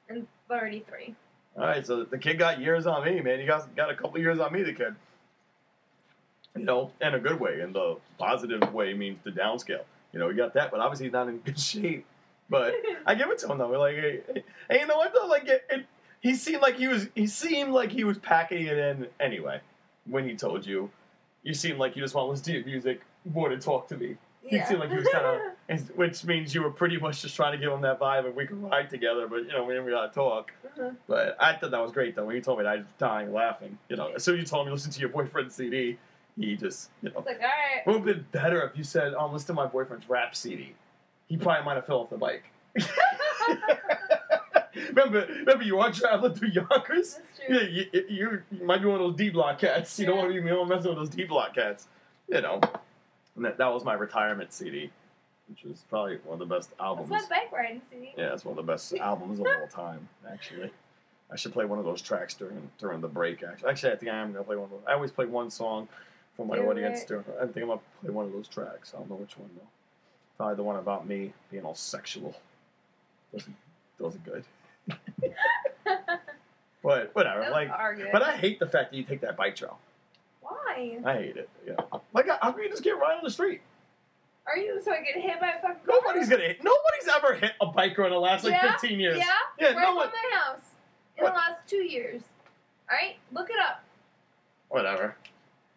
[0.09, 1.15] and 33.
[1.57, 3.41] All right, so the kid got years on me, man.
[3.41, 4.95] He got got a couple years on me, the kid.
[6.57, 9.85] You know, in a good way, and the positive way means the downscale.
[10.17, 12.07] You know, he got that, but obviously he's not in good shape.
[12.49, 12.75] But
[13.05, 13.69] I give it to him though.
[13.69, 15.27] Like, hey, hey, hey, you know what though?
[15.27, 15.87] Like, it, it,
[16.21, 17.09] he seemed like he was.
[17.15, 19.61] He seemed like he was packing it in anyway.
[20.07, 20.91] When he told you,
[21.43, 23.97] you seemed like you just want to listen to your music more than talk to
[23.99, 24.17] me.
[24.43, 27.53] He seemed like he was kind of, which means you were pretty much just trying
[27.53, 29.85] to give him that vibe and we could ride together, but you know we didn't
[29.85, 30.51] really talk.
[30.65, 30.93] Uh-huh.
[31.07, 32.25] But I thought that was great though.
[32.25, 33.77] When you told me that, I was dying laughing.
[33.91, 35.99] You know, as soon as you told me to listen to your boyfriend's CD,
[36.39, 37.83] he just, you know, It's like, all right.
[37.85, 40.75] it would have been better if you said, "Oh, listen to my boyfriend's rap CD."
[41.29, 42.45] He probably might have fell off the bike.
[44.89, 47.15] remember, remember, you are traveling through Yonkers.
[47.15, 47.57] That's true.
[47.57, 49.99] Yeah, you, you, you might be one of those D block cats.
[49.99, 51.89] You don't want to be you messing with those D block cats.
[52.29, 52.61] You know,
[53.37, 54.91] and that, that was my retirement CD,
[55.49, 57.09] which was probably one of the best albums.
[57.09, 58.13] That's my bike riding CD.
[58.17, 60.09] Yeah, it's one of the best albums of all time.
[60.31, 60.71] Actually,
[61.31, 63.43] I should play one of those tracks during during the break.
[63.43, 64.65] Actually, actually, I think I am gonna play one.
[64.67, 64.81] Of those.
[64.87, 65.89] I always play one song
[66.37, 67.03] for my Do audience.
[67.03, 67.09] it.
[67.09, 68.93] During, I think I'm gonna play one of those tracks.
[68.95, 69.67] I don't know which one though.
[70.37, 72.35] Probably the one about me being all sexual.
[73.99, 74.45] Those are good.
[76.83, 77.43] But whatever.
[77.43, 77.69] Those like,
[78.13, 79.77] but I hate the fact that you take that bike trail.
[80.41, 80.99] Why?
[81.05, 81.49] I hate it.
[81.67, 81.75] Yeah.
[82.13, 83.61] Like, how can you just get right on the street?
[84.47, 85.99] Are you so I get hit by a fucking car?
[86.05, 86.59] Nobody's gonna hit.
[86.63, 88.71] Nobody's ever hit a biker in the last like Yeah?
[88.79, 89.19] 15 years.
[89.19, 89.25] Yeah?
[89.59, 90.09] Yeah, right no one.
[90.11, 90.61] my house.
[91.19, 91.31] In What?
[91.33, 92.23] the last two years.
[92.89, 93.17] Alright?
[93.33, 93.83] Look it up.
[94.69, 95.17] whatever.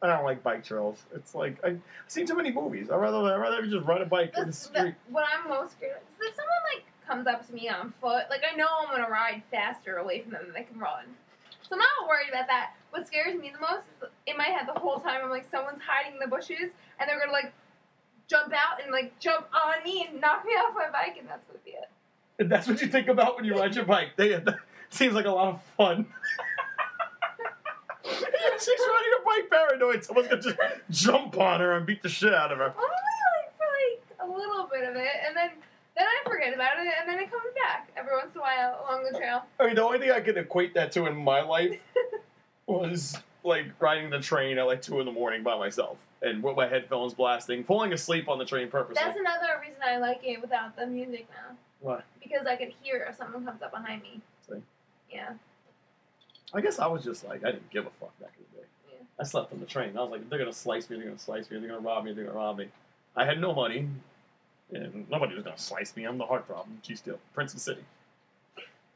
[0.02, 1.04] I don't like bike trails.
[1.14, 2.90] It's like I, I've seen too many movies.
[2.90, 4.76] I rather I rather just ride a bike in the street.
[4.76, 7.94] that, what I'm most scared of is if someone like comes up to me on
[8.00, 11.06] foot, like I know I'm gonna ride faster away from them than they can run.
[11.64, 12.72] So I'm not worried about that.
[12.92, 15.82] What scares me the most is in my head the whole time I'm like someone's
[15.86, 17.52] hiding in the bushes and they're gonna like
[18.30, 21.46] jump out and like jump on me and knock me off my bike and that's
[21.46, 21.90] gonna be it.
[22.40, 24.16] And that's what you think about when you ride your bike.
[24.16, 24.56] They, that
[24.90, 26.06] seems like a lot of fun.
[28.06, 30.04] She's riding her bike paranoid.
[30.04, 30.58] Someone's gonna just
[30.90, 32.74] jump on her and beat the shit out of her.
[32.78, 35.52] Only like for like a little bit of it and then
[35.98, 38.86] then I forget about it and then it comes back every once in a while
[38.88, 39.44] along the trail.
[39.60, 41.78] I mean, the only thing I could equate that to in my life
[42.68, 46.56] was like riding the train at like two in the morning by myself and with
[46.56, 49.02] my headphones blasting, falling asleep on the train purposely.
[49.04, 51.56] That's another reason I like it without the music now.
[51.82, 52.02] Why?
[52.22, 54.22] Because I could hear if someone comes up behind me.
[54.48, 54.62] See?
[55.12, 55.34] Yeah.
[56.54, 58.68] I guess I was just like I didn't give a fuck back in the day.
[58.92, 59.04] Yeah.
[59.20, 59.98] I slept on the train.
[59.98, 60.98] I was like, they're gonna slice me.
[60.98, 61.60] They're gonna slice me.
[61.60, 62.14] They're gonna rob me.
[62.14, 62.70] They're gonna rob me.
[63.16, 63.88] I had no money,
[64.72, 66.06] and nobody was gonna slice me.
[66.06, 66.80] I'm the heart problem.
[66.82, 67.84] G still, Prince of City.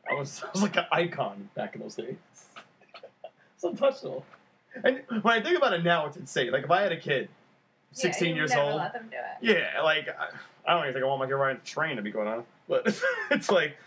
[0.09, 2.15] I was I was like an icon back in those days.
[3.55, 4.25] it's untouchable.
[4.83, 6.51] And when I think about it now, it's insane.
[6.51, 7.29] Like if I had a kid,
[7.91, 9.55] 16 you years old, Let them do it.
[9.55, 10.29] yeah, like I,
[10.65, 12.43] I don't even think I want my kid riding the train to be going on,
[12.67, 12.99] But
[13.31, 13.77] it's like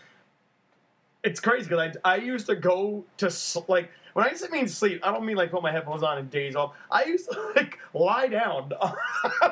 [1.27, 3.29] it's crazy because I, I used to go to
[3.67, 6.55] like when I mean sleep, I don't mean like put my headphones on and days
[6.55, 6.73] off.
[6.89, 8.95] I used to like lie down on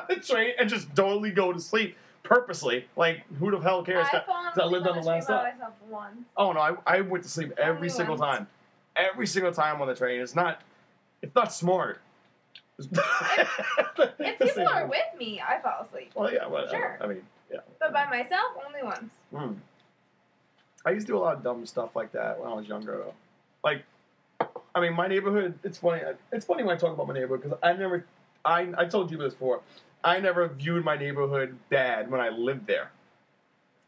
[0.08, 2.86] the train and just totally go to sleep purposely.
[2.96, 4.06] Like, who the hell cares?
[4.10, 4.22] I
[4.58, 5.42] I lived on the last stop.
[5.42, 5.54] stop.
[5.54, 6.16] myself once.
[6.36, 8.38] Oh no, I, I went to sleep every Only single once.
[8.38, 8.46] time.
[8.96, 10.22] Every single time on the train.
[10.22, 10.62] It's not
[11.20, 12.00] it's not smart.
[14.18, 16.12] If people are with me, I fall asleep.
[16.14, 16.70] Well yeah, whatever.
[16.76, 16.98] Sure.
[17.00, 17.60] I mean, yeah.
[17.78, 19.12] But by myself, only once.
[19.34, 19.52] Hmm.
[20.86, 22.92] I used to do a lot of dumb stuff like that when I was younger
[22.92, 23.14] though.
[23.64, 23.82] Like
[24.74, 27.58] I mean my neighborhood it's funny it's funny when I talk about my neighborhood because
[27.62, 28.06] I never
[28.44, 29.60] I I told you this before.
[30.04, 32.92] I never viewed my neighborhood bad when I lived there.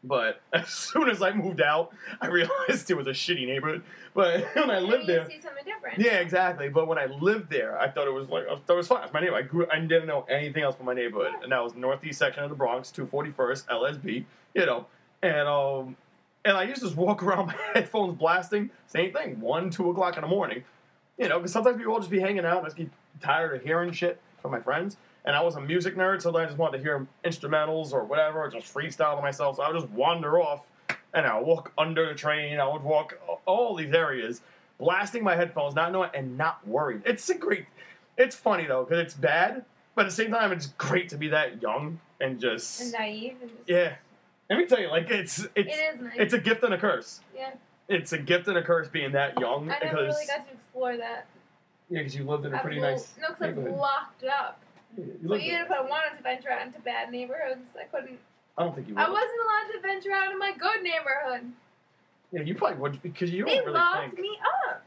[0.03, 3.83] But as soon as I moved out, I realized it was a shitty neighborhood.
[4.13, 5.99] But when I lived there, see something different.
[5.99, 6.69] yeah, exactly.
[6.69, 9.03] But when I lived there, I thought it was like I thought it was fine.
[9.03, 9.45] It's my neighborhood.
[9.45, 9.67] I grew.
[9.71, 12.49] I didn't know anything else from my neighborhood, and that was the northeast section of
[12.49, 14.25] the Bronx, two forty first LSB.
[14.55, 14.87] You know,
[15.21, 15.95] and um,
[16.45, 18.69] and I used to just walk around my headphones blasting.
[18.87, 20.63] Same thing, one, two o'clock in the morning.
[21.17, 23.55] You know, because sometimes people will just be hanging out and I just get tired
[23.55, 24.97] of hearing shit from my friends.
[25.25, 28.39] And I was a music nerd, so I just wanted to hear instrumentals or whatever,
[28.39, 29.57] or just freestyle to myself.
[29.57, 30.61] So I would just wander off,
[31.13, 32.57] and I would walk under the train.
[32.57, 34.41] I would walk all these areas,
[34.79, 37.01] blasting my headphones, not knowing and not worried.
[37.05, 37.65] It's a great.
[38.17, 41.27] It's funny though, because it's bad, but at the same time, it's great to be
[41.27, 43.35] that young and just And naive.
[43.41, 43.95] And just, yeah.
[44.49, 46.13] Let me tell you, like it's It it's nice.
[46.17, 47.21] it's a gift and a curse.
[47.35, 47.51] yeah.
[47.87, 50.53] It's a gift and a curse being that young because I never really got to
[50.53, 51.25] explore that.
[51.89, 54.59] yeah, because you lived in a I'm pretty little- nice No, because I'm locked up.
[54.97, 57.69] Yeah, you So lived even in- if I wanted to venture out into bad neighborhoods,
[57.79, 58.19] I couldn't.
[58.57, 59.01] I don't think you would.
[59.03, 61.51] I wasn't allowed to venture out in my good neighborhood.
[62.31, 64.19] Yeah, you probably would because you don't They really locked think.
[64.19, 64.83] me up.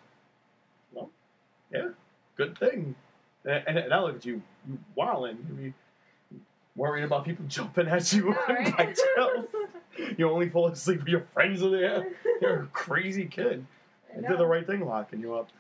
[0.93, 1.11] Well,
[1.73, 1.89] yeah,
[2.37, 2.95] good thing.
[3.45, 5.39] And, and now look at you, you wilding.
[5.49, 5.75] You be
[6.77, 8.77] worrying about people jumping at you All on right.
[8.77, 9.47] bike trails.
[10.17, 12.07] You only fall asleep when your friends are there.
[12.41, 13.67] You're a crazy kid.
[14.17, 15.51] I did the right thing locking you up.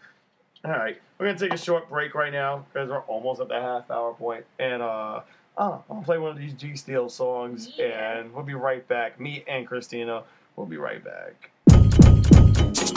[0.64, 3.60] All right, we're gonna take a short break right now because we're almost at the
[3.60, 5.20] half hour point, and uh,
[5.58, 8.18] oh, I'll play one of these G Steel songs, Yeah.
[8.20, 9.20] and we'll be right back.
[9.20, 10.22] Me and Krystina
[10.56, 11.50] we'll be right back.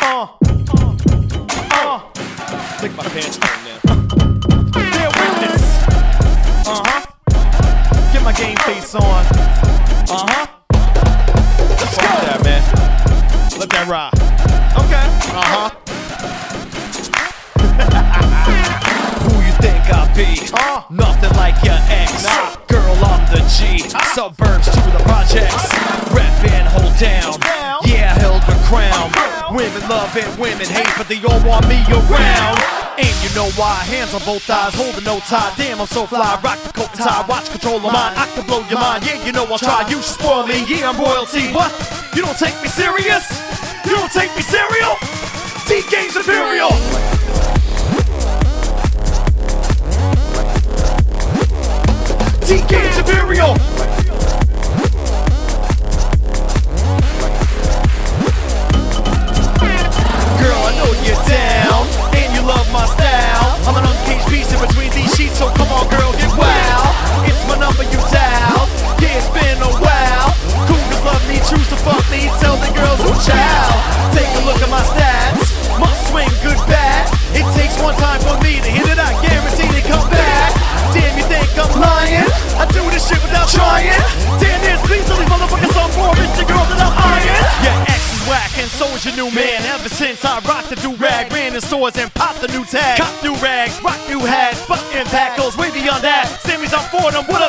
[0.01, 0.27] Uh,
[1.71, 3.79] uh, take my pants down now.
[4.71, 5.83] Bear witness.
[6.67, 7.05] Uh huh.
[8.37, 9.01] Game face on.
[9.01, 10.47] Uh huh.
[11.79, 12.03] Let's go.
[12.03, 12.61] that, man.
[13.59, 14.13] Let that ride.
[14.75, 15.05] Okay.
[15.31, 15.69] Uh huh.
[19.23, 20.39] Who you think I be?
[20.53, 22.23] Uh, Nothing like your ex.
[22.23, 22.55] Nah.
[22.67, 23.79] Girl, I'm the G.
[24.13, 25.71] Suburbs to the projects.
[26.11, 27.39] Rep and hold down.
[27.83, 27.84] The
[28.65, 29.13] crown.
[29.53, 32.57] Women love it, women hate, but they all want me around.
[32.97, 33.83] And you know why?
[33.85, 35.53] Hands on both thighs, holding no tie.
[35.57, 36.39] Damn, I'm so fly.
[36.43, 38.13] Rock the coat and tie, watch control of mine.
[38.17, 39.05] I can blow your mind.
[39.05, 39.87] Yeah, you know I'll try.
[39.89, 40.65] You should spoil me.
[40.65, 41.53] Yeah, I'm royalty.
[41.53, 41.71] What?
[42.15, 43.25] You don't take me serious?
[43.85, 44.95] You don't take me serial?
[45.67, 46.71] T Game's Imperial.
[52.41, 53.74] T Game's Imperial.
[64.55, 66.91] In between these sheets, so come on, girl, get wild.
[67.27, 68.63] It's my number you dial.
[69.03, 70.31] Yeah, it's been a while.
[70.67, 73.75] Cougars love me, choose to fuck me, tell the girls who child.
[74.15, 75.51] Take a look at my stats.
[75.79, 77.11] Must swing good bad.
[77.35, 78.99] It takes one time for me to hit it.
[78.99, 80.55] I guarantee they come back.
[80.95, 82.29] Damn, you think I'm lying?
[82.55, 83.91] I do this shit without trying.
[84.39, 86.15] Damn, this please tell these motherfuckers I'm for.
[86.15, 87.43] It's the girl that I'm eyeing.
[87.59, 89.59] Yeah, X is whack and so is your new man.
[89.67, 93.03] Ever since I rocked the do rag, ran in stores and popped the new tag.
[93.03, 93.94] Cop new rags, rock
[96.95, 97.44] What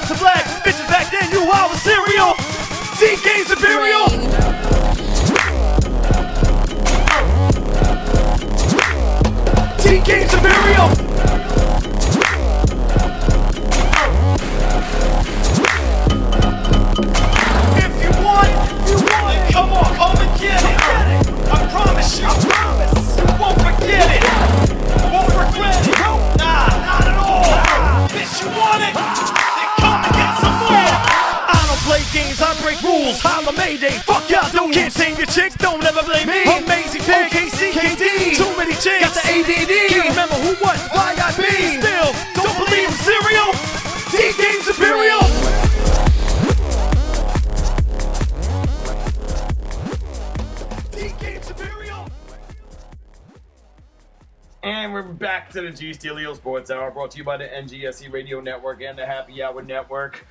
[55.76, 59.42] G Steelio Sports Hour, brought to you by the NGSC Radio Network and the Happy
[59.42, 60.26] Hour Network.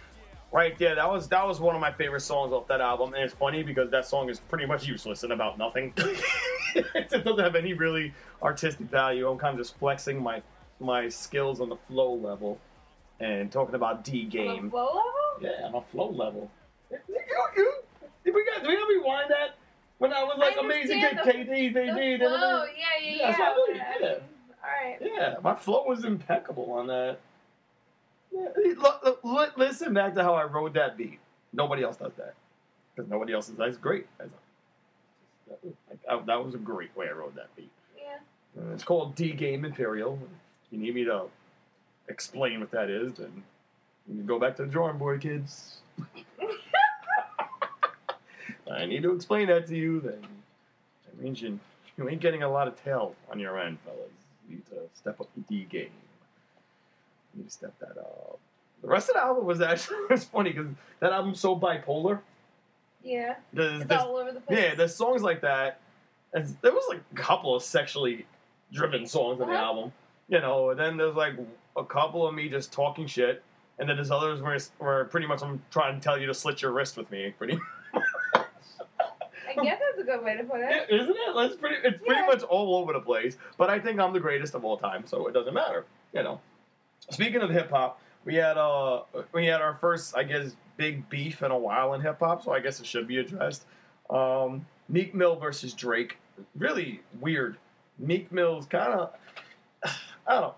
[0.51, 3.23] Right there, that was that was one of my favorite songs off that album, and
[3.23, 5.93] it's funny because that song is pretty much useless and about nothing.
[6.75, 9.27] it doesn't have any really artistic value.
[9.29, 10.41] I'm kind of just flexing my
[10.79, 12.57] my skills on the flow level
[13.19, 14.69] and talking about D On game.
[14.69, 15.03] flow level?
[15.41, 16.49] Yeah, on a flow level.
[16.91, 16.97] You,
[17.57, 17.73] you,
[18.23, 19.57] did we got, do we gotta rewind that?
[19.97, 22.21] When I was like I amazing kid, understand KD, they The did.
[22.21, 22.65] yeah, yeah,
[23.01, 23.37] Yeah, yeah.
[23.37, 24.19] so I know you
[24.65, 25.11] but, did it.
[25.11, 25.33] All right.
[25.33, 27.19] Yeah, my flow was impeccable on that.
[28.31, 28.47] Yeah,
[28.77, 31.19] look, look, listen back to how I wrote that beat.
[31.53, 32.35] Nobody else does that
[32.93, 33.55] because nobody else is.
[33.55, 34.07] That's great.
[34.17, 34.29] That's
[35.89, 37.71] like, I, that was a great way I wrote that beat.
[37.97, 38.17] Yeah.
[38.57, 40.19] And it's called D Game Imperial.
[40.65, 41.25] If you need me to
[42.07, 43.43] explain what that is, then
[44.07, 45.77] you can go back to the drawing board, kids.
[48.71, 50.01] I need to explain that to you.
[50.01, 50.25] Then
[51.05, 51.59] that means you,
[51.97, 53.99] you ain't getting a lot of tail on your end, fellas.
[54.49, 55.89] You need to step up the D game.
[57.33, 58.39] You need to step that up.
[58.81, 60.67] The rest of the album was actually it's funny because
[60.99, 62.19] that album's so bipolar.
[63.03, 63.35] Yeah.
[63.53, 64.59] There's, It's there's- all over the place.
[64.59, 65.79] yeah, there's songs like that.
[66.33, 68.25] And there was like a couple of sexually
[68.73, 69.63] driven songs on the Uh-huh.
[69.63, 69.93] album,
[70.27, 70.71] you know.
[70.71, 71.33] And then there's like
[71.77, 73.41] a couple of me just talking shit,
[73.79, 76.61] and then there's others where where pretty much I'm trying to tell you to slit
[76.61, 77.57] your wrist with me, pretty.
[79.57, 80.89] I guess that's a good way to put Yeah, it.
[80.89, 81.35] isn't it?
[81.35, 81.75] That's pretty.
[81.87, 82.27] It's pretty Yeah.
[82.27, 83.37] much all over the place.
[83.57, 85.85] But I think I'm the greatest of all time, so it doesn't matter.
[86.13, 86.41] You know.
[87.09, 89.01] Speaking of hip hop, we had uh
[89.33, 92.51] we had our first, I guess, big beef in a while in hip hop, so
[92.53, 93.65] I guess it should be addressed.
[94.09, 96.17] Um, Meek Mill versus Drake,
[96.57, 97.57] really weird.
[97.97, 99.13] Meek Mill's kind of,
[100.27, 100.55] I don't know.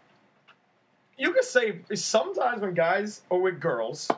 [1.17, 4.10] You could say sometimes when guys are with girls,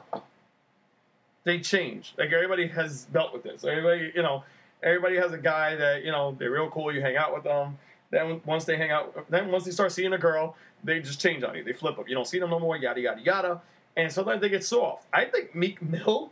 [1.44, 2.14] they change.
[2.18, 3.64] Like everybody has dealt with this.
[3.64, 4.44] Everybody, you know,
[4.84, 6.94] everybody has a guy that you know they're real cool.
[6.94, 7.78] You hang out with them.
[8.12, 11.44] Then once they hang out, then once they start seeing a girl, they just change
[11.44, 11.64] on you.
[11.64, 12.10] They flip up.
[12.10, 12.78] You don't see them no more.
[12.78, 13.62] Yada yada yada.
[13.96, 15.06] And sometimes they get soft.
[15.14, 16.32] I think Meek Mill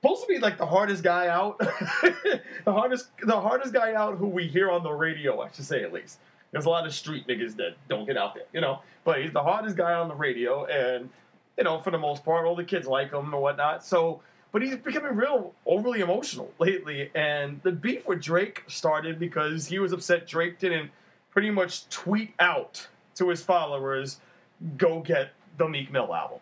[0.00, 4.26] supposed to be like the hardest guy out, the hardest the hardest guy out who
[4.26, 5.40] we hear on the radio.
[5.40, 6.18] I should say at least.
[6.52, 8.80] There's a lot of street niggas that don't get out there, you know.
[9.04, 11.08] But he's the hardest guy on the radio, and
[11.58, 13.84] you know, for the most part, all the kids like him and whatnot.
[13.84, 14.20] So,
[14.54, 17.10] but he's becoming real overly emotional lately.
[17.12, 20.92] And the beef with Drake started because he was upset Drake didn't
[21.32, 22.86] pretty much tweet out
[23.16, 24.20] to his followers,
[24.76, 26.38] "Go get the Meek Mill album."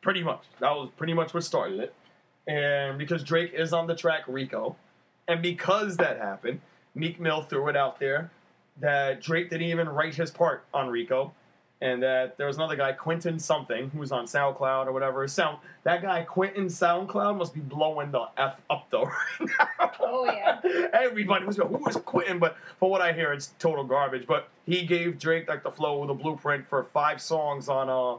[0.00, 1.94] Pretty much, that was pretty much what started it.
[2.46, 4.76] And because Drake is on the track Rico,
[5.26, 6.60] and because that happened,
[6.94, 8.30] Meek Mill threw it out there
[8.76, 11.34] that Drake didn't even write his part on Rico,
[11.80, 15.26] and that there was another guy, Quentin something, who was on SoundCloud or whatever.
[15.28, 19.04] Sound that guy Quentin SoundCloud must be blowing the f up though
[19.40, 19.92] right now.
[20.00, 20.60] Oh, yeah.
[20.92, 22.38] Everybody was like, who is Quentin?
[22.38, 24.26] But for what I hear, it's total garbage.
[24.26, 28.18] But he gave Drake like the flow, the blueprint for five songs on uh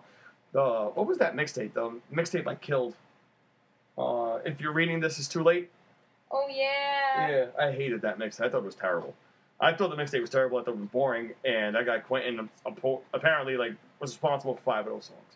[0.52, 1.74] the what was that mixtape?
[1.74, 2.96] The mixtape I killed.
[3.98, 5.70] Uh, if you're reading this, it's too late.
[6.32, 7.30] Oh yeah.
[7.30, 8.46] Yeah, I hated that mixtape.
[8.46, 9.14] I thought it was terrible.
[9.62, 10.58] I thought the mixtape was terrible.
[10.58, 12.50] I thought it was boring, and that guy Quentin
[13.14, 15.36] apparently like was responsible for five of those songs.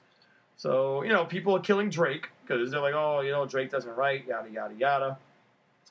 [0.56, 3.96] So you know, people are killing Drake because they're like, oh, you know, Drake doesn't
[3.96, 5.18] write, yada yada yada.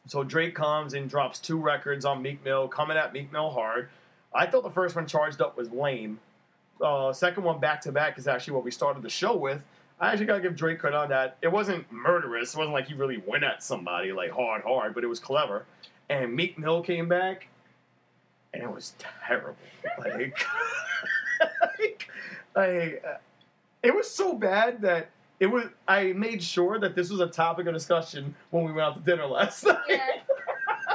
[0.06, 3.88] So Drake comes and drops two records on Meek Mill, coming at Meek Mill hard.
[4.34, 6.18] I thought the first one, Charged Up, was lame.
[6.80, 9.62] Uh, second one, Back to Back, is actually what we started the show with.
[10.00, 11.36] I actually gotta give Drake credit on that.
[11.42, 12.54] It wasn't murderous.
[12.54, 15.64] It wasn't like he really went at somebody like hard, hard, but it was clever.
[16.08, 17.46] And Meek Mill came back,
[18.54, 18.94] and it was
[19.26, 19.56] terrible.
[19.98, 20.38] Like,
[22.54, 23.14] like, uh,
[23.82, 25.10] it was so bad that
[25.40, 25.66] it was.
[25.88, 29.00] I made sure that this was a topic of discussion when we went out to
[29.00, 29.76] dinner last night.
[29.88, 30.06] Yeah.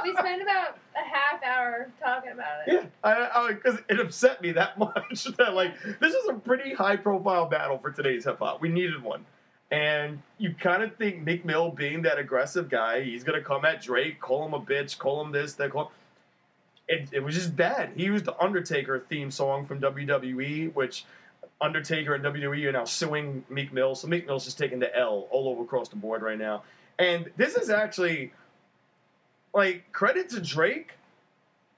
[0.02, 2.72] We spent about a half hour talking about it.
[2.72, 6.96] Yeah, I because it upset me that much that like this is a pretty high
[6.96, 8.62] profile battle for today's hip hop.
[8.62, 9.26] We needed one,
[9.70, 13.82] and you kind of think Meek Mill being that aggressive guy, he's gonna come at
[13.82, 15.72] Drake, call him a bitch, call him this, that.
[15.72, 15.92] Call
[16.88, 17.90] it, it was just bad.
[17.96, 21.04] He used the Undertaker theme song from WWE, which
[21.60, 23.94] Undertaker and WWE are now suing Meek Mill.
[23.94, 26.62] So Meek Mill's just taking the L all over across the board right now.
[26.98, 28.32] And this is actually
[29.54, 30.92] like credit to Drake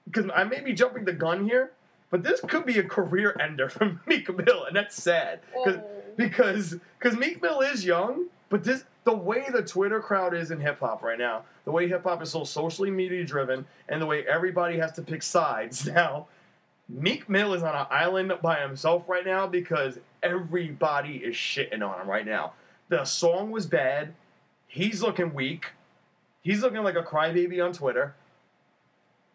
[0.05, 1.71] because I may be jumping the gun here,
[2.09, 5.39] but this could be a career ender for Meek Mill, and that's sad.
[5.53, 5.87] 'Cause- Oh.
[6.17, 10.59] because because Meek Mill is young, but this the way the Twitter crowd is in
[10.59, 14.05] hip hop right now, the way hip hop is so socially media driven, and the
[14.05, 16.27] way everybody has to pick sides now.
[16.89, 22.01] Meek Mill is on an island by himself right now because everybody is shitting on
[22.01, 22.53] him right now.
[22.89, 24.13] The song was bad.
[24.67, 25.67] He's looking weak.
[26.41, 28.13] He's looking like a crybaby on Twitter.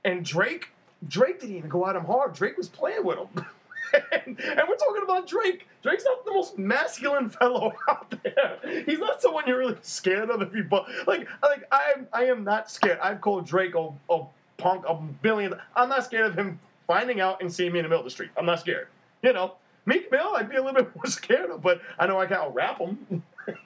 [0.05, 0.69] And Drake,
[1.09, 2.35] Drake didn't even go at him hard.
[2.35, 3.47] Drake was playing with him.
[3.93, 5.67] and, and we're talking about Drake.
[5.83, 8.59] Drake's not the most masculine fellow out there.
[8.85, 11.27] He's not someone you're really scared of if you bu- like.
[11.43, 12.07] Like I am.
[12.13, 12.99] I am not scared.
[13.01, 14.25] I've called Drake a, a
[14.59, 15.55] punk a billion.
[15.75, 18.11] I'm not scared of him finding out and seeing me in the middle of the
[18.11, 18.31] street.
[18.37, 18.89] I'm not scared.
[19.23, 19.55] You know,
[19.87, 22.55] Meek Mill, I'd be a little bit more scared of, but I know I can't
[22.55, 23.23] rap him.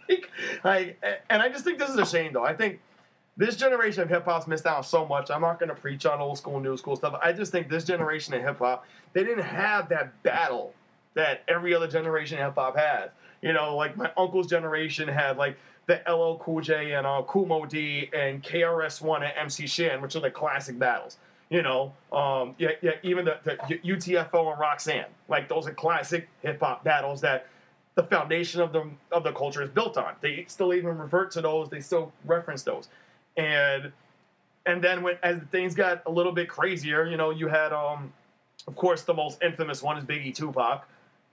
[0.64, 2.45] like, and I just think this is a shame, though.
[2.45, 2.81] I think
[3.37, 5.31] this generation of hip hop's missed out so much.
[5.31, 7.18] I'm not going to preach on old school, new school stuff.
[7.22, 10.74] I just think this generation of hip hop, they didn't have that battle
[11.14, 13.11] that every other generation of hip hop has.
[13.43, 15.57] You know, like my uncle's generation had like
[15.87, 20.14] the LL Cool J and uh, Moe Dee and KRS One and MC Shan, which
[20.14, 21.16] are the classic battles.
[21.49, 26.28] You know, um, yeah, yeah, even the, the UTFO and Roxanne, like those are classic
[26.43, 27.49] hip hop battles that
[27.97, 30.14] the foundation of the of the culture is built on.
[30.20, 31.68] They still even revert to those.
[31.68, 32.89] They still reference those,
[33.37, 33.93] and
[34.66, 38.12] and then when as things got a little bit crazier, you know, you had um,
[38.66, 40.87] of course, the most infamous one is Biggie Tupac.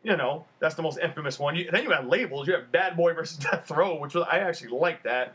[0.03, 1.55] You know, that's the most infamous one.
[1.55, 2.47] You, then you had labels.
[2.47, 5.33] You had Bad Boy versus Death Row, which was I actually like that.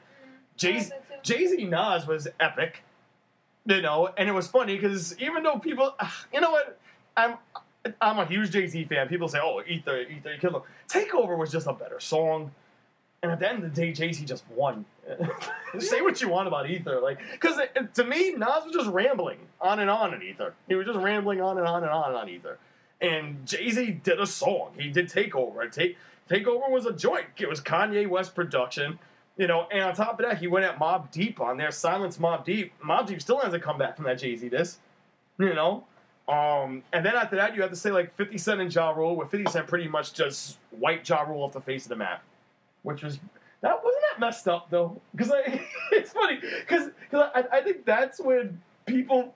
[0.56, 0.80] Jay
[1.46, 2.82] Z Nas was epic.
[3.64, 5.94] You know, and it was funny because even though people,
[6.32, 6.78] you know what,
[7.16, 7.36] I'm
[8.00, 9.08] I'm a huge Jay Z fan.
[9.08, 12.52] People say, "Oh, Ether, Ether, kill him." Takeover was just a better song,
[13.22, 14.84] and at the end of the day, Jay Z just won.
[15.78, 17.58] say what you want about Ether, like, because
[17.94, 20.54] to me, Nas was just rambling on and on in Ether.
[20.68, 22.58] He was just rambling on and on and on and on Ether,
[23.00, 24.72] and Jay Z did a song.
[24.78, 25.70] He did Takeover.
[25.70, 25.96] Take
[26.28, 27.26] Takeover was a joint.
[27.38, 28.98] It was Kanye West production.
[29.38, 32.18] You know, and on top of that, he went at Mobb Deep on there, Silence
[32.18, 32.72] Mobb Deep.
[32.84, 34.78] Mobb Deep still hasn't come back from that Jay Z diss.
[35.38, 35.84] You know,
[36.28, 39.16] um, and then after that, you have to say like 50 Cent and Ja Rule,
[39.16, 42.22] where 50 Cent pretty much just wiped Ja Rule off the face of the map,
[42.82, 43.18] which was
[43.60, 45.32] that wasn't that messed up though, because
[45.92, 49.34] it's funny because because I, I think that's when people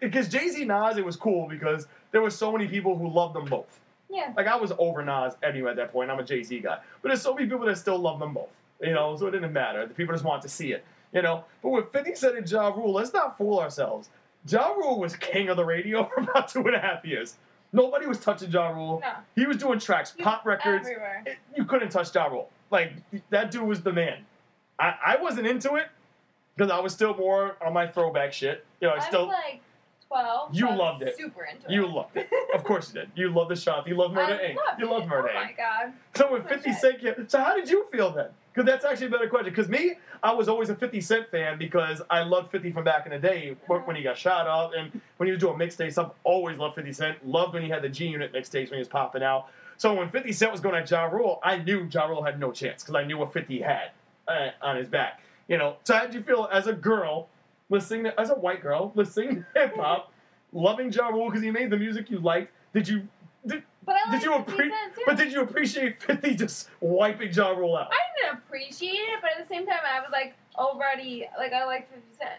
[0.00, 3.34] because Jay Z Nas it was cool because there were so many people who loved
[3.34, 3.80] them both.
[4.10, 4.32] Yeah.
[4.36, 6.10] Like I was over Nas anyway at that point.
[6.10, 8.48] I'm a Jay Z guy, but there's so many people that still love them both.
[8.80, 9.86] You know, so it didn't matter.
[9.86, 10.84] The people just want to see it.
[11.12, 14.10] You know, but with 50 Cent and Ja Rule, let's not fool ourselves.
[14.46, 17.36] Ja Rule was king of the radio for about two and a half years.
[17.72, 19.00] Nobody was touching Ja Rule.
[19.02, 19.12] No.
[19.34, 20.86] He was doing tracks, He pop records.
[20.88, 21.22] everywhere.
[21.26, 22.48] It- you couldn't touch Ja Rule.
[22.70, 22.92] Like
[23.30, 24.24] that dude was the man.
[24.78, 25.86] I, I wasn't into it
[26.56, 28.64] because I was still more on my throwback shit.
[28.80, 29.60] You know, I I still was like
[30.08, 30.54] 12.
[30.54, 31.16] You so I was loved it.
[31.18, 31.90] Super into you it.
[31.90, 32.28] loved it.
[32.54, 33.10] Of course you did.
[33.14, 33.86] You loved the shot.
[33.86, 34.56] You loved Murder I Inc.
[34.56, 35.44] loved You loved Murder Oh Inc.
[35.44, 35.92] my god.
[36.16, 38.28] So with 50 Cent, so how did you feel then?
[38.58, 39.50] Because that's actually a better question.
[39.50, 43.06] Because me, I was always a 50 Cent fan because I loved 50 from back
[43.06, 45.96] in the day when he got shot up and when he was doing mixtapes.
[45.96, 47.24] I've always loved 50 Cent.
[47.24, 49.46] Loved when he had the G Unit mixtapes when he was popping out.
[49.76, 52.50] So when 50 Cent was going at Ja Rule, I knew Ja Rule had no
[52.50, 53.92] chance because I knew what 50 had
[54.26, 55.20] uh, on his back.
[55.46, 57.28] You know, so how did you feel as a girl
[57.68, 60.12] listening, to, as a white girl listening to hip hop,
[60.52, 62.52] loving Ja Rule because he made the music you liked?
[62.74, 63.06] Did you
[63.46, 64.70] did, But I did you 50 appreciate?
[64.70, 64.92] Cent.
[65.06, 67.88] But did you appreciate 50 just wiping Ja Rule out?
[67.90, 71.64] I didn't appreciate it, but at the same time, I was like already like I
[71.64, 72.30] liked 50 Cent.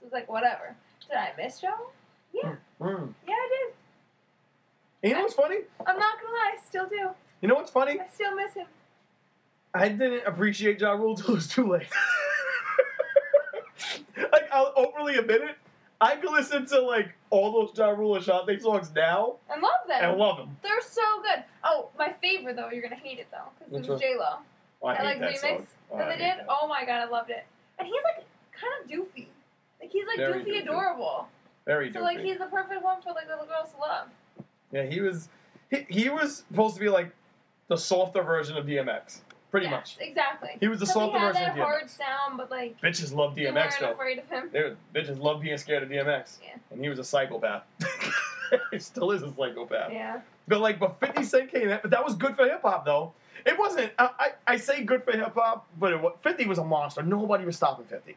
[0.00, 0.74] So it was like whatever.
[1.08, 1.68] Did I miss Joe?
[2.32, 3.14] Yeah, Mm.
[3.28, 3.74] yeah, I did.
[5.04, 5.58] And you know what's funny?
[5.86, 7.10] I'm not gonna lie, I still do.
[7.40, 8.00] You know what's funny?
[8.00, 8.66] I still miss him.
[9.74, 11.86] I didn't appreciate Ja Rule till it was too late.
[14.32, 15.56] like I'll openly admit it.
[16.00, 19.70] I can listen to like all those Ja Rule and Ashanti songs now I love
[19.88, 20.04] them.
[20.10, 20.56] and love them.
[20.62, 21.44] They're so good.
[21.62, 24.10] Oh, my favorite though, you're gonna hate it though, because Which it was one?
[24.10, 24.36] J Lo.
[24.82, 25.66] Oh, I I hate like that remix song.
[25.92, 26.38] Oh, that I they hate did.
[26.40, 26.46] that.
[26.48, 27.44] Oh my god, I loved it.
[27.78, 29.26] And he's like kind of doofy.
[29.80, 30.62] Like he's like Very doofy, doofy.
[30.62, 31.28] adorable.
[31.66, 32.24] Very So like doofy.
[32.24, 34.08] he's the perfect one for like little girls to love.
[34.72, 35.28] Yeah, he was.
[35.70, 37.10] He, he was supposed to be like
[37.68, 39.20] the softer version of DMX,
[39.54, 39.96] pretty much.
[40.00, 40.50] Exactly.
[40.58, 41.62] He was the he had version of DMX.
[41.62, 43.92] hard sound, but like Bitches love DMX though.
[43.92, 44.50] afraid of him.
[44.52, 46.38] They were, bitches love being scared of DMX.
[46.42, 46.56] Yeah.
[46.72, 47.62] And he was a psychopath.
[48.72, 49.92] he still is a psychopath.
[49.92, 50.20] Yeah.
[50.48, 53.12] But like, but 50 Cent came in, but that was good for hip hop though.
[53.46, 53.92] It wasn't.
[53.96, 57.02] I, I, I say good for hip hop, but it, 50 was a monster.
[57.04, 58.16] Nobody was stopping 50.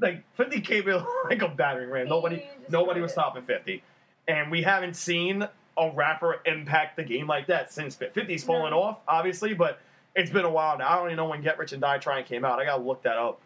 [0.00, 2.08] Like 50 came in like a battering ram.
[2.08, 3.14] Nobody, nobody was it.
[3.14, 3.84] stopping 50,
[4.26, 5.46] and we haven't seen
[5.78, 8.82] a rapper impact the game like that since 50's fallen No.
[8.82, 9.78] off, obviously, but
[10.14, 10.88] it's been a while now.
[10.88, 12.58] I don't even know when Get Rich and Die Trying came out.
[12.58, 13.40] I gotta look that up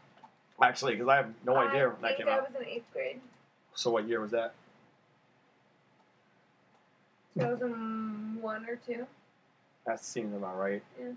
[0.62, 2.52] actually because I have no idea when that came I out.
[2.52, 3.20] was in eighth grade.
[3.74, 4.54] So what year was that?
[7.34, 9.06] 2001 or two.
[9.86, 10.82] That seems about right.
[10.98, 11.12] Yeah.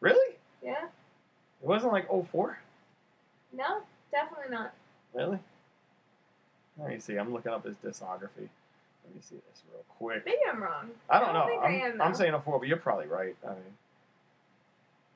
[0.00, 0.36] Really?
[0.62, 0.84] Yeah.
[1.62, 2.58] It wasn't like 04?
[3.52, 4.72] No, definitely not.
[5.12, 5.38] Really?
[6.78, 7.16] Let me see.
[7.16, 8.48] I'm looking up his discography.
[9.04, 10.24] Let me see this real quick.
[10.24, 10.90] Maybe I'm wrong.
[11.10, 11.46] I don't, know.
[11.46, 12.02] think I'm, I am.
[12.02, 13.36] I'm saying 04, but you're probably right.
[13.44, 13.58] I mean,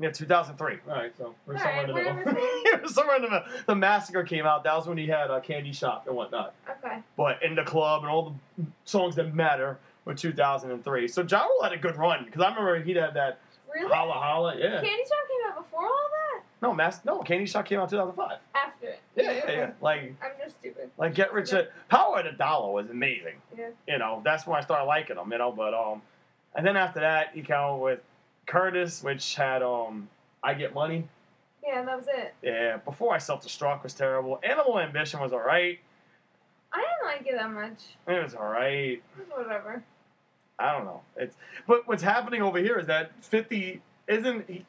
[0.01, 0.79] yeah, 2003.
[0.89, 2.19] All right, so we're All somewhere right, in the we're middle.
[2.21, 3.47] in the We're somewhere in the middle.
[3.67, 4.65] The Massacre came out.
[4.65, 6.55] That was when he had a candy shop and whatnot.
[6.85, 6.99] Okay.
[7.17, 11.09] But in the club and all the songs that matter were 2003.
[11.09, 13.41] So Ja Rule had a good run because I remember he'd had that
[13.75, 13.93] Really?
[13.93, 14.55] holla holla.
[14.57, 14.81] Yeah.
[14.81, 16.43] Candy Shop came out before all that?
[16.63, 17.05] No, Mass.
[17.05, 18.39] No, Candy Shop came out 2005.
[18.55, 19.01] After it.
[19.15, 19.71] Yeah, yeah, yeah.
[19.83, 20.15] Like.
[20.23, 20.91] I'm just stupid.
[20.97, 23.35] Like Get Rich, uh, Power of the Dollar was amazing.
[23.57, 23.69] Yeah.
[23.87, 25.31] You know, that's when I started liking him.
[25.31, 26.01] You know, but um,
[26.55, 28.01] and then after that, he came out with
[28.49, 30.09] Curtis, which had um,
[30.43, 31.07] I get money.
[31.65, 32.35] Yeah, that was it.
[32.43, 34.41] Yeah, before I self destruct was terrible.
[34.43, 35.79] Animal Ambition was alright.
[36.73, 37.79] I didn't like it that much.
[38.09, 39.03] It was alright.
[39.31, 39.85] Whatever.
[40.59, 41.03] I don't know.
[41.17, 41.37] It's
[41.67, 44.49] but what's happening over here is that Fifty isn't.
[44.49, 44.65] He,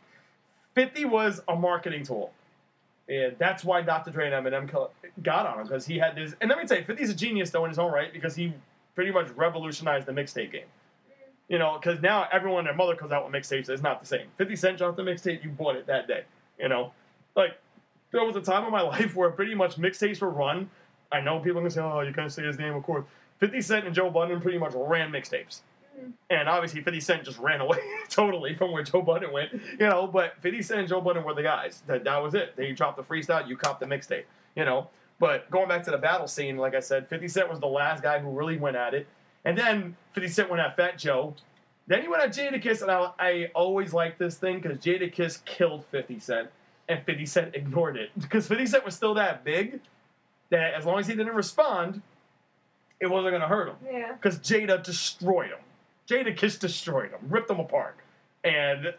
[0.76, 2.32] Fifty was a marketing tool.
[3.08, 4.12] And that's why Dr.
[4.12, 4.70] Dre and Eminem
[5.24, 6.36] got on him because he had this.
[6.42, 8.54] And let me tell you, 50's a genius though in his own right because he
[8.94, 10.68] pretty much revolutionized the mixtape game.
[11.50, 13.70] You know, because now everyone their mother comes out with mixtapes.
[13.70, 14.28] It's not the same.
[14.38, 16.24] 50 Cent dropped the mixtape, you bought it that day.
[16.60, 16.94] You know,
[17.36, 17.60] like
[18.12, 20.70] there was a time in my life where pretty much mixtapes were run.
[21.12, 23.06] I know people are gonna say, "Oh, you can't say his name," of course.
[23.40, 25.62] 50 Cent and Joe Budden pretty much ran mixtapes.
[26.00, 26.12] Mhm.
[26.30, 27.80] And obviously, 50 Cent just ran away
[28.10, 29.54] totally from where Joe Budden went.
[29.54, 31.82] You know, but 50 Cent and Joe Budden were the guys.
[31.88, 32.56] That, that was it.
[32.56, 34.26] They dropped the freestyle, you copped the mixtape.
[34.56, 34.90] You know,
[35.20, 38.04] but going back to the battle scene, like I said, 50 Cent was the last
[38.04, 39.08] guy who really went at it.
[39.46, 41.34] And then 50 Cent went at Fat Joe.
[41.88, 45.86] Then he went at Jadakiss, and I, I always liked this thing because Jadakiss killed
[45.92, 46.50] 50 Cent,
[46.88, 48.12] and 50 Cent ignored it.
[48.20, 49.80] Because 50 Cent was still that big
[50.52, 52.02] that as long as he didn't respond,
[53.00, 54.14] it wasn't going to hurt him Yeah.
[54.14, 55.60] because Jada destroyed him.
[56.08, 57.96] Jada Kiss destroyed him, ripped him apart,
[58.44, 58.94] and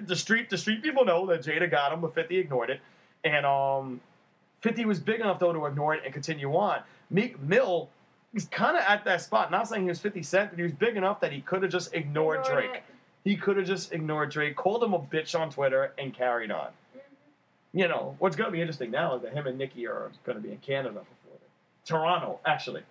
[0.00, 2.80] the street the street people know that Jada got him, but Fifty ignored it,
[3.22, 4.00] and um,
[4.60, 6.80] Fifty was big enough though to ignore it and continue on.
[7.10, 7.88] Meek Mill
[8.34, 9.50] is kind of at that spot.
[9.50, 11.72] Not saying he was Fifty Cent, but he was big enough that he could have
[11.72, 12.74] just ignored Ignored Drake.
[12.76, 12.82] it.
[13.24, 16.66] He could have just ignored Drake, called him a bitch on Twitter, and carried on.
[16.96, 17.78] Mm-hmm.
[17.78, 20.36] You know what's going to be interesting now is that him and Nicki are going
[20.36, 21.38] to be in Canada before
[21.84, 22.82] Toronto, actually.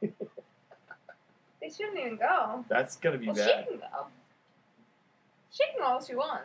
[0.00, 2.64] They shouldn't even go.
[2.68, 3.64] That's going to be Well, bad.
[3.64, 4.06] she can go.
[5.52, 6.44] She can go all she wants.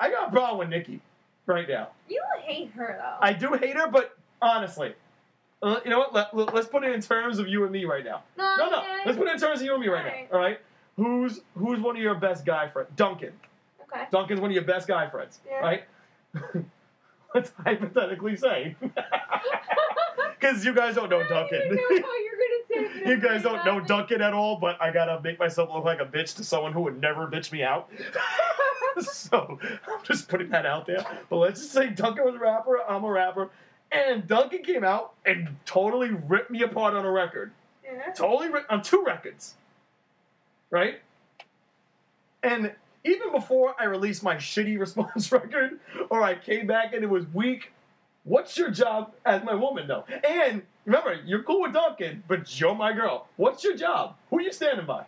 [0.00, 1.00] I got a problem with Nicki
[1.46, 1.88] right now.
[2.08, 3.16] You hate her though.
[3.20, 4.94] I do hate her, but honestly,
[5.64, 6.34] uh, you know what?
[6.34, 8.22] Let, us put it in terms of you and me right now.
[8.38, 8.82] no, No, no.
[9.06, 10.36] Let's put it in terms of you and me right now.
[10.36, 10.60] All right.
[10.96, 12.90] Who's who's one of your best guy friends?
[12.94, 13.32] Duncan.
[13.82, 14.04] Okay.
[14.12, 15.58] Duncan's one of your best guy friends, Yeah.
[15.60, 15.84] right?
[17.34, 18.76] Let's hypothetically say,
[20.40, 21.60] because you guys don't know I Duncan.
[21.68, 23.08] don't know how you're gonna say it.
[23.08, 23.80] you guys don't know.
[23.80, 26.82] Duncan at all, but I gotta make myself look like a bitch to someone who
[26.82, 27.90] would never bitch me out.
[29.00, 31.04] so I'm just putting that out there.
[31.28, 33.50] But let's just say Duncan was a rapper, I'm a rapper,
[33.94, 37.52] and Duncan came out and totally ripped me apart on a record.
[37.84, 38.12] Yeah.
[38.12, 39.54] Totally ripped on two records.
[40.70, 41.00] Right?
[42.42, 42.72] And
[43.04, 45.78] even before I released my shitty response record,
[46.10, 47.72] or I came back and it was weak,
[48.24, 50.04] what's your job as my woman though?
[50.28, 53.28] And remember, you're cool with Duncan, but you're my girl.
[53.36, 54.16] What's your job?
[54.30, 55.04] Who are you standing by?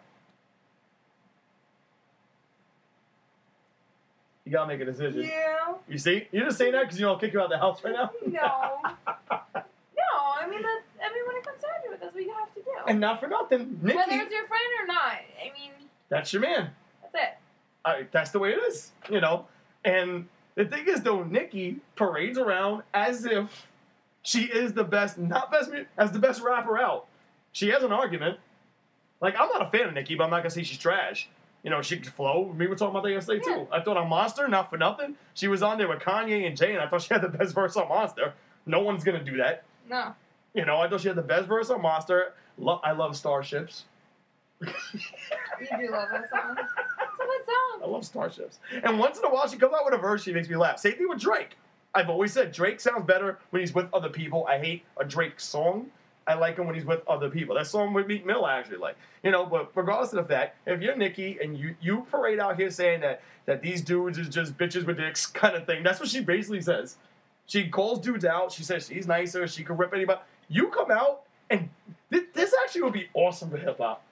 [4.46, 5.22] You gotta make a decision.
[5.22, 5.74] Yeah.
[5.88, 6.28] You see?
[6.30, 8.10] You're just saying that because you don't kick you out of the house right now?
[8.24, 8.30] No.
[8.36, 12.32] no, I mean that's I mean when it comes down to it, that's what you
[12.32, 12.70] have to do.
[12.86, 15.18] And not for nothing, Nicki, Whether it's your friend or not.
[15.42, 15.72] I mean,
[16.08, 16.70] that's your man.
[17.02, 17.38] that's it.
[17.84, 19.46] I, that's the way it is, you know.
[19.84, 23.66] And the thing is, though, Nicki parades around as if
[24.22, 27.06] she is the best, not best, as the best rapper out.
[27.52, 28.38] She has an argument.
[29.20, 31.28] Like I'm not a fan of Nicki, but I'm not gonna say she's trash.
[31.66, 32.54] You know, she could flow.
[32.56, 33.54] We were talking about that yesterday Yeah.
[33.56, 33.68] too.
[33.72, 36.72] I thought on Monster, not for nothing, she was on there with Kanye and Jay,
[36.72, 38.34] and I thought she had the best verse on Monster.
[38.66, 39.64] No one's gonna do that.
[39.90, 40.14] No.
[40.54, 42.34] You know, I thought she had the best verse on Monster.
[42.56, 43.84] Lo- I love Starships.
[44.60, 44.68] You
[45.76, 46.56] do love that song.
[47.18, 48.60] It's a good I love Starships.
[48.84, 50.78] And once in a while, she comes out with a verse, she makes me laugh.
[50.78, 51.56] Same thing with Drake.
[51.94, 54.46] I've always said Drake sounds better when he's with other people.
[54.46, 55.90] I hate a Drake song.
[56.26, 57.54] I like him when he's with other people.
[57.54, 58.96] That song with Meek Mill, I actually like.
[59.22, 62.56] You know, but regardless of the fact, if you're Nicki and you, you parade out
[62.58, 66.00] here saying that, that these dudes is just bitches with dicks kind of thing, that's
[66.00, 66.96] what she basically says.
[67.46, 68.50] She calls dudes out.
[68.50, 69.46] She says she's nicer.
[69.46, 70.20] She can rip anybody.
[70.48, 71.68] You come out, and
[72.10, 74.02] thi- this actually would be awesome for hip hop.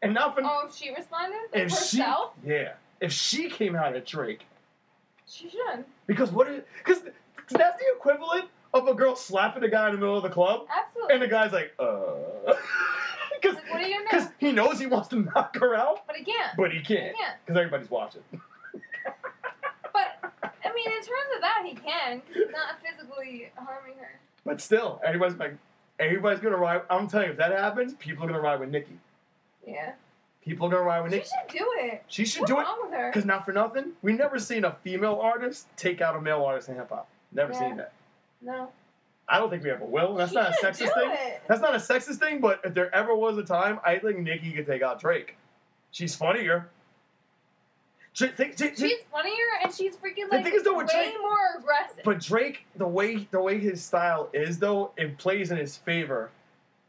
[0.00, 3.76] And not for Oh, if she responded like if herself, she, yeah, if she came
[3.76, 4.46] out at Drake,
[5.26, 5.84] she, should.
[6.06, 7.02] because what is Because
[7.50, 10.66] that's the equivalent of a girl slapping a guy in the middle of the club,
[10.70, 11.14] Absolutely.
[11.14, 12.14] and the guy's like, uh,
[13.40, 16.06] because Like, what are you gonna because he knows he wants to knock her out,
[16.06, 17.36] But again, but he he can't can't.
[17.44, 18.22] because everybody's watching.
[19.92, 20.32] But
[20.64, 22.22] I mean, in terms of that, he can.
[22.32, 24.18] He's not physically harming her.
[24.44, 25.54] But still, everybody's like,
[25.98, 26.80] everybody's gonna ride.
[26.88, 28.98] I'm telling you, if that happens, people are gonna ride with Nicki.
[29.66, 29.92] Yeah.
[30.42, 31.24] People are gonna ride with Nicki.
[31.24, 32.02] She should do it.
[32.08, 33.10] She should What's do it wrong with her?
[33.10, 36.70] because not for nothing, we never seen a female artist take out a male artist
[36.70, 37.06] in hip hop.
[37.32, 37.58] Never Yeah.
[37.58, 37.92] seen that.
[38.42, 38.68] No.
[39.28, 40.14] I don't think we ever will.
[40.16, 41.10] That's She not a sexist thing.
[41.12, 41.42] it.
[41.48, 44.52] That's not a sexist thing, but if there ever was a time, I think Nicki
[44.52, 45.36] could take out Drake.
[45.92, 46.68] She's funnier.
[48.14, 49.32] Think- think- think- She's funnier
[49.62, 52.02] and she's freaking The like thing is, though, way Drake- more aggressive.
[52.04, 56.30] but Drake, the way the way his style is, though, it plays in his favor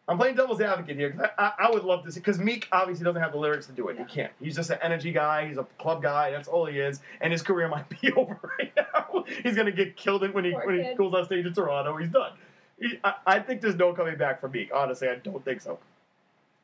[0.07, 2.67] I'm playing devil's advocate here because I, I, I would love to see because Meek
[2.73, 3.95] obviously doesn't have the lyrics to do it.
[3.95, 4.05] Yeah.
[4.05, 4.31] He can't.
[4.41, 5.47] He's just an energy guy.
[5.47, 6.31] He's a club guy.
[6.31, 6.99] That's all he is.
[7.21, 9.23] And his career might be over right now.
[9.43, 11.95] He's gonna get killed when he Poor when he goes on stage in Toronto.
[11.95, 12.33] He's done.
[12.79, 14.71] He, I, I think there's no coming back for Meek.
[14.73, 15.79] Honestly, I don't think so.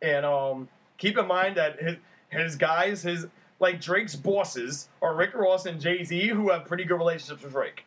[0.01, 0.67] And um,
[0.97, 1.95] keep in mind that his
[2.29, 3.27] his guys, his
[3.61, 7.53] like Drake's bosses are Rick Ross and Jay Z, who have pretty good relationships with
[7.53, 7.85] Drake.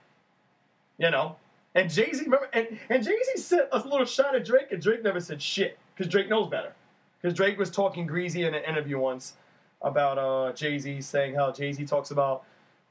[0.96, 1.36] You know,
[1.74, 4.82] and Jay Z remember, and, and Jay Z sent a little shot at Drake, and
[4.82, 6.72] Drake never said shit because Drake knows better.
[7.20, 9.34] Because Drake was talking greasy in an interview once
[9.80, 12.44] about uh, Jay Z saying how Jay Z talks about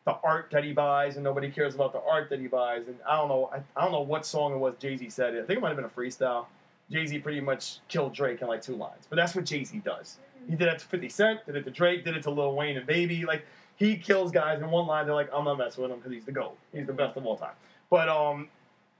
[0.05, 2.87] the art that he buys and nobody cares about the art that he buys.
[2.87, 5.35] And I don't know, I, I don't know what song it was Jay Z said
[5.35, 5.43] it.
[5.43, 6.45] I think it might have been a freestyle.
[6.89, 9.79] Jay Z pretty much killed Drake in like two lines, but that's what Jay Z
[9.85, 10.17] does.
[10.49, 12.77] He did it to 50 Cent, did it to Drake, did it to Lil Wayne
[12.77, 13.25] and Baby.
[13.25, 15.05] Like he kills guys in one line.
[15.05, 16.57] They're like, I'm not messing with him because he's the GOAT.
[16.73, 17.53] He's the best of all time.
[17.89, 18.49] But um,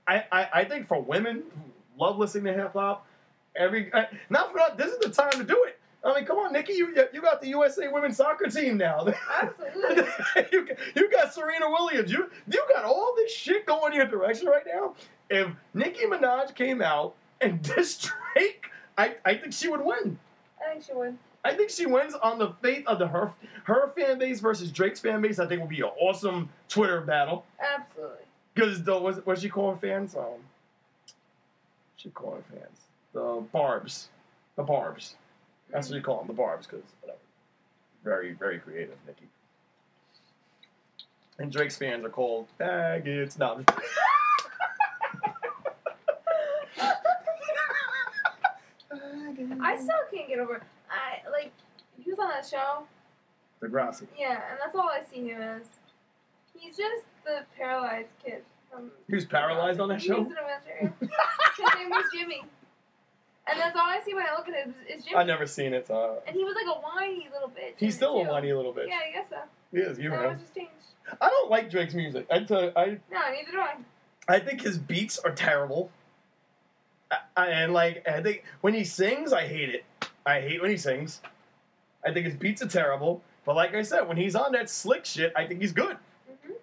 [0.06, 3.06] I, I, I think for women who love listening to hip hop,
[3.56, 5.78] every uh, not for not, this is the time to do it.
[6.04, 9.06] I mean, come on, Nicki, you you got the USA women's soccer team now.
[9.40, 10.04] Absolutely.
[10.50, 12.10] you, you got Serena Williams.
[12.10, 14.94] You you got all this shit going your direction right now.
[15.30, 18.66] If Nicki Minaj came out and dissed Drake,
[18.98, 20.18] I, I think she would win.
[20.60, 21.16] I think she would.
[21.44, 23.32] I think she wins on the faith of the her
[23.64, 25.38] her fan base versus Drake's fan base.
[25.38, 27.44] I think will be an awesome Twitter battle.
[27.60, 28.16] Absolutely.
[28.54, 30.14] Because the what what she calling fans?
[30.14, 30.40] Um,
[31.96, 32.80] she calling fans
[33.12, 34.08] the Barbs,
[34.56, 35.14] the Barbs.
[35.70, 36.66] That's what you call them, the Barbs.
[36.66, 37.18] Because whatever,
[38.04, 39.28] very very creative, Nicki.
[41.38, 43.38] And Drake's fans are called faggots.
[43.38, 43.64] No,
[49.60, 50.62] I still can't get over.
[50.90, 51.52] I like
[51.98, 52.84] he was on that show.
[53.62, 54.06] Degrassi.
[54.18, 55.62] Yeah, and that's all I see him as.
[56.54, 58.90] He's just the paralyzed kid from.
[59.08, 60.20] He was paralyzed on that show.
[60.22, 60.94] was in a wheelchair.
[61.00, 62.42] His name was Jimmy.
[63.50, 65.16] And that's all I see when I look at him is Jimmy.
[65.16, 65.88] I've never seen it.
[65.88, 67.74] So uh, And he was like a whiny little bitch.
[67.76, 68.86] he's still a whiny little bitch.
[68.88, 69.36] Yeah, I guess so.
[69.72, 69.98] He is.
[69.98, 70.28] You know.
[70.28, 70.70] was just changed.
[71.20, 72.26] I don't like Drake's music.
[72.30, 73.76] I tell you, I No, neither do I.
[74.28, 75.90] I think his beats are terrible.
[77.10, 79.84] I, I, and like I think when he sings, I hate it.
[80.24, 81.20] I hate when he sings.
[82.06, 83.22] I think his beats are terrible.
[83.44, 85.96] But like I said, when he's on that slick shit, I think he's good.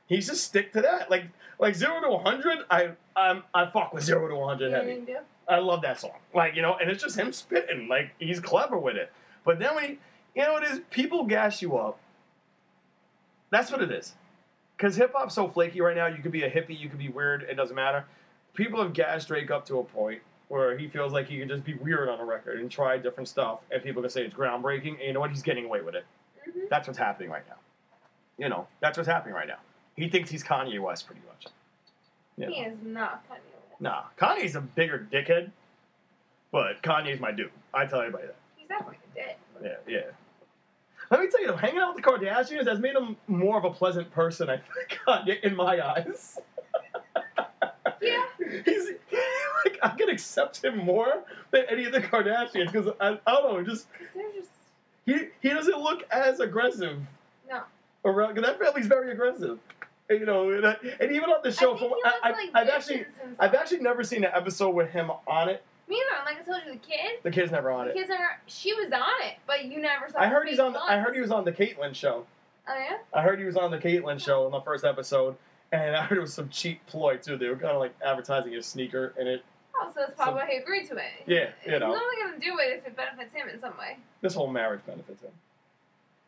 [0.10, 1.10] He's just stick to that.
[1.10, 1.26] Like
[1.60, 5.06] like zero to hundred, I I'm, I fuck with zero to one hundred heavy.
[5.48, 6.12] I love that song.
[6.34, 7.88] Like, you know, and it's just him spitting.
[7.88, 9.12] Like, he's clever with it.
[9.44, 9.90] But then when he,
[10.36, 10.82] you know what it is?
[10.92, 11.98] People gas you up.
[13.50, 14.14] That's what it is.
[14.78, 17.10] Because hip hop's so flaky right now, you could be a hippie, you could be
[17.10, 18.06] weird, it doesn't matter.
[18.54, 21.64] People have gassed Drake up to a point where he feels like he can just
[21.64, 24.94] be weird on a record and try different stuff, and people can say it's groundbreaking,
[24.94, 25.32] and you know what?
[25.32, 26.06] He's getting away with it.
[26.48, 26.70] Mhm.
[26.70, 27.58] That's what's happening right now.
[28.38, 29.58] You know, that's what's happening right now.
[30.00, 31.48] He thinks he's Kanye West pretty much.
[32.38, 33.40] You He is not Kanye
[33.70, 33.82] West.
[33.82, 35.52] Nah, Kanye's a bigger dickhead,
[36.52, 37.52] but Kanye's my dude.
[37.74, 38.36] I tell everybody that.
[38.56, 39.36] He's definitely dead.
[39.62, 40.02] Yeah, yeah.
[41.12, 43.66] Let me tell you, though, hanging out with the Kardashians has made him more of
[43.66, 44.50] a pleasant person.
[44.50, 46.40] I think, Kanye, in my eyes.
[48.02, 48.24] Yeah.
[48.64, 48.92] He's
[49.66, 51.22] like I can accept him more
[51.52, 54.50] than any of the Kardashians because I, I don't know, just They're just
[55.06, 56.98] he he doesn't look as aggressive
[57.50, 57.64] no.
[58.06, 58.36] around.
[58.36, 59.60] Cause that family's very aggressive.
[60.20, 63.06] You know, and, I- and even on the show, from, I, like I, I've actually.
[63.40, 65.64] I've actually never seen an episode with him on it.
[65.88, 66.26] Me neither.
[66.26, 67.20] Like I told you, the kid.
[67.24, 67.96] The kid's never on The it.
[67.96, 68.24] kid's never.
[68.48, 70.20] She was on it, but you never saw.
[70.20, 70.74] I heard he's on.
[70.74, 72.26] The, I heard he was on the Caitlyn show.
[72.68, 72.98] Oh yeah.
[73.14, 75.36] I heard he was on the Caitlyn show in the first episode,
[75.72, 77.38] and I heard it was some cheap ploy too.
[77.38, 79.44] They were kind of like advertising his sneaker, and it.
[79.76, 81.04] Oh, so that's probably why he agreed to it.
[81.28, 81.86] Yeah, you He's know.
[81.88, 83.98] only gonna do it if it benefits him in some way.
[84.22, 85.32] This whole marriage benefits him.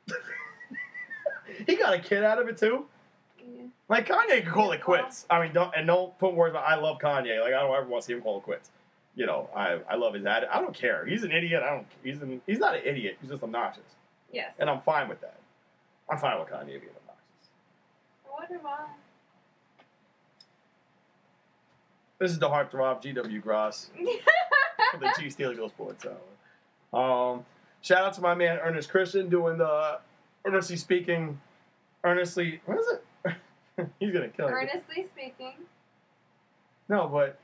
[1.67, 2.85] he got a kid out of it too.
[3.89, 5.25] Like Kanye can call it quits.
[5.29, 6.51] I mean, don't and don't put words.
[6.51, 7.41] About, I love Kanye.
[7.41, 8.71] Like I don't ever want to see him call it quits.
[9.15, 10.49] You know, I I love his attitude.
[10.53, 11.05] I don't care.
[11.05, 11.61] He's an idiot.
[11.65, 11.87] I don't.
[12.03, 13.17] He's an, he's not an idiot.
[13.19, 13.83] He's just obnoxious,
[14.31, 14.53] Yes.
[14.59, 15.35] and I'm fine with that.
[16.09, 17.49] I'm fine with Kanye being obnoxious.
[18.25, 18.85] I wonder why.
[22.19, 23.89] This is the heartthrob GW Gross.
[24.99, 27.33] the G Steel Eagle Sports Hour.
[27.33, 27.45] Um,
[27.81, 29.99] shout out to my man Ernest Christian doing the
[30.45, 31.39] earnestly speaking,
[32.03, 32.61] earnestly.
[32.65, 33.03] What is it?
[33.99, 34.53] He's gonna kill me.
[34.53, 35.53] Earnestly speaking.
[36.89, 37.39] No, but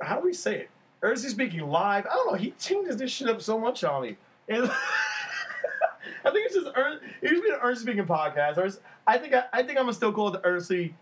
[0.00, 0.70] how do we say it?
[1.02, 2.06] Earnestly speaking live.
[2.06, 2.38] I don't know.
[2.38, 4.16] He changes this shit up so much on me.
[4.48, 4.64] And
[6.24, 7.00] I think it's just earn.
[7.20, 8.58] It used to be an earnestly speaking podcast.
[8.58, 8.68] Or
[9.06, 10.94] I think I, I think I'm gonna still call it the earnestly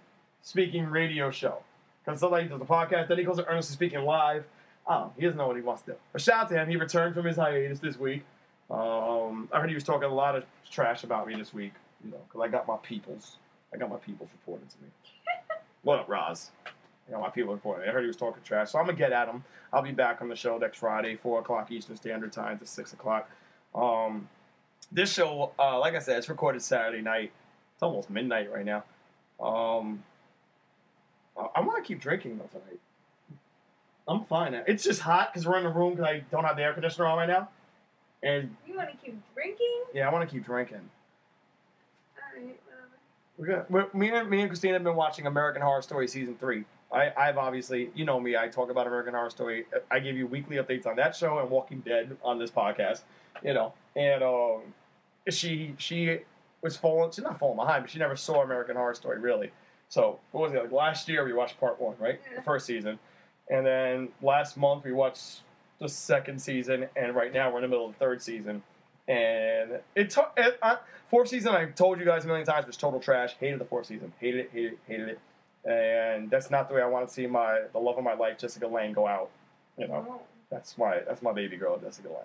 [0.42, 1.62] speaking radio show
[2.04, 4.44] because somebody does the podcast, then he calls it earnestly speaking live.
[4.86, 5.96] Oh, he doesn't know what he wants to do.
[6.12, 6.68] But shout out to him.
[6.68, 8.24] He returned from his hiatus this week.
[8.70, 11.72] Um, I heard he was talking a lot of trash about me this week.
[12.04, 13.36] You know, because I got my peoples.
[13.72, 14.88] I got my people reported to me.
[15.82, 16.50] what up, Roz?
[17.08, 17.88] You know, my people are reporting.
[17.88, 19.42] I heard he was talking trash, so I'm gonna get at him.
[19.72, 22.92] I'll be back on the show next Friday, four o'clock Eastern Standard Time to six
[22.92, 23.28] o'clock.
[23.74, 24.28] Um,
[24.92, 27.32] this show, uh, like I said, it's recorded Saturday night.
[27.74, 28.84] It's almost midnight right now.
[29.40, 30.02] Um,
[31.36, 32.80] I, I want to keep drinking though tonight.
[34.08, 34.54] I'm fine.
[34.66, 37.06] It's just hot because we're in the room because I don't have the air conditioner
[37.06, 37.48] on right now.
[38.22, 39.82] And You want to keep drinking?
[39.94, 40.80] yeah, I want to keep drinking.
[43.40, 46.64] We're me and me and Krystina have been watching American Horror Story season three.
[46.92, 48.36] I, I've obviously, you know me.
[48.36, 49.64] I talk about American Horror Story.
[49.90, 53.00] I give you weekly updates on that show and Walking Dead on this podcast.
[53.42, 54.60] You know, and um,
[55.30, 56.18] she she
[56.62, 57.12] was falling.
[57.12, 59.52] She's not falling behind, but she never saw American Horror Story really.
[59.88, 61.24] So what was it like last year?
[61.24, 62.98] We watched part one, right, the first season,
[63.48, 65.40] and then last month we watched
[65.80, 68.62] the second season, and right now we're in the middle of the third season.
[69.10, 70.76] And it took it, uh,
[71.10, 71.54] fourth season.
[71.54, 73.34] I've told you guys a million times was total trash.
[73.40, 74.12] Hated the fourth season.
[74.20, 74.50] Hated it.
[74.52, 74.78] Hated it.
[74.86, 75.18] Hated it.
[75.68, 78.38] And that's not the way I want to see my the love of my life,
[78.38, 79.30] Jessica Lange, go out.
[79.76, 82.22] You know, that's my that's my baby girl, Jessica Lange.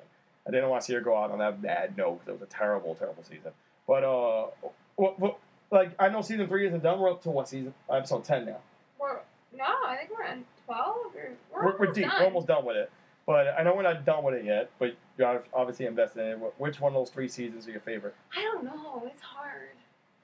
[0.47, 2.49] I didn't want to see her go out on that bad note because it was
[2.49, 3.51] a terrible, terrible season.
[3.87, 4.47] But uh,
[4.95, 5.39] what, what,
[5.71, 6.99] like I know season three isn't done.
[6.99, 7.73] We're up to what season?
[7.91, 8.57] Episode ten now.
[8.99, 9.19] We're,
[9.57, 12.05] no, I think we're on 12 or we're, We're, we're deep.
[12.05, 12.13] done.
[12.19, 12.91] We're almost done with it.
[13.25, 14.69] But I know we're not done with it yet.
[14.79, 16.53] But you're obviously invested in it.
[16.57, 18.15] Which one of those three seasons are your favorite?
[18.35, 19.03] I don't know.
[19.05, 19.69] It's hard.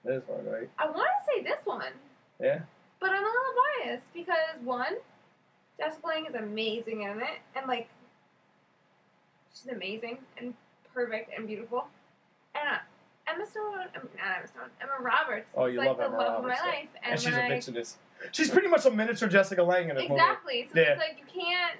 [0.03, 0.69] That is hard, right?
[0.79, 1.91] I want to say this one,
[2.41, 2.59] Yeah.
[2.99, 3.53] but I'm a little
[3.85, 4.95] biased because one,
[5.79, 7.87] Jessica Lange is amazing in it, and like,
[9.53, 10.53] she's amazing and
[10.93, 11.85] perfect and beautiful.
[12.55, 12.77] And uh,
[13.33, 13.63] Emma Stone,
[13.95, 15.47] I mean, not Emma Stone, Emma Roberts.
[15.55, 16.77] Oh, is you like love the Emma love Roberts, of my yeah.
[16.79, 17.97] life, and, And she's a when I- bitch in this.
[18.31, 20.13] She's pretty much a miniature Jessica Lange in this movie.
[20.21, 20.69] Exactly.
[20.71, 20.91] So Yeah.
[20.91, 21.77] it's like you can't.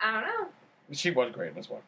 [0.00, 0.48] I don't know.
[0.92, 1.82] she was great in this one.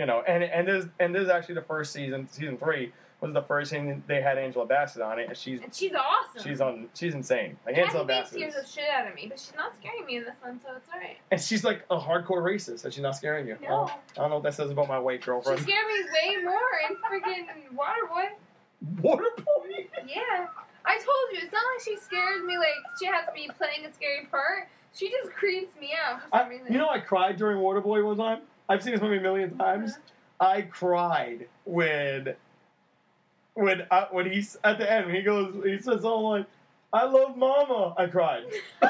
[0.00, 2.90] You know, and and this and this is actually the first season, season three
[3.20, 6.42] was the first thing they had Angela Bassett on it, and she's And she's awesome.
[6.42, 7.58] she's on she's insane.
[7.66, 10.16] Like Kathy Angela Bassett, scares the shit out of me, but she's not scaring me
[10.16, 11.18] in this one, so it's alright.
[11.30, 13.58] and she's like a hardcore racist, and she's not scaring you.
[13.60, 13.68] No.
[13.68, 15.58] Well, I don't know what that says about my white girlfriend.
[15.58, 17.44] She scared me way more in freaking
[17.76, 18.28] Waterboy.
[19.02, 19.86] Waterboy.
[20.08, 20.46] Yeah.
[20.86, 23.84] I told you, it's not like she scares me like she has to be playing
[23.84, 24.66] a scary part.
[24.94, 28.40] She just creeps me out I, you know, I cried during Waterboy one time.
[28.70, 29.98] I've seen this movie a million times.
[30.38, 32.34] I cried when
[33.54, 36.46] when uh, when he's at the end when he goes he says something like
[36.92, 37.94] I love mama.
[37.98, 38.44] I cried.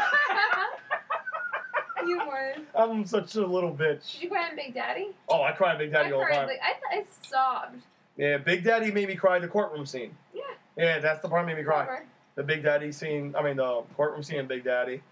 [2.07, 2.67] you would.
[2.75, 4.13] I'm such a little bitch.
[4.13, 5.13] Did you cry in Big Daddy?
[5.31, 6.47] Oh, I cried at Big Daddy I all the time.
[6.47, 7.83] like I, I sobbed.
[8.19, 10.15] yeah, Big Daddy made me cry in the courtroom scene.
[10.35, 10.43] Yeah.
[10.77, 12.03] Yeah, that's the part that made me cry.
[12.35, 13.35] The Big Daddy scene.
[13.37, 15.03] I mean, the courtroom scene in Big Daddy.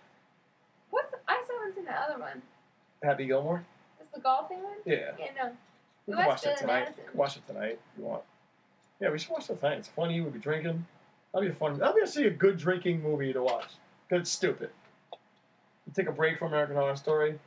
[0.91, 2.43] What's I saw haven't seen the other one.
[3.03, 3.64] Happy Gilmore.
[4.19, 4.75] The golfing one?
[4.85, 5.12] Yeah.
[5.16, 5.53] Yeah, no.
[6.09, 6.89] We can watch it tonight.
[6.97, 8.23] We can watch it tonight if you want.
[9.01, 9.79] Yeah, we should watch it tonight.
[9.79, 10.21] It's funny.
[10.21, 10.85] We'll be drinking.
[11.33, 11.79] That'll be a fun.
[11.79, 13.66] That'll be actually a good drinking movie to watch.
[14.11, 14.71] Cause it's stupid.
[15.12, 17.39] You take a break from American Horror Story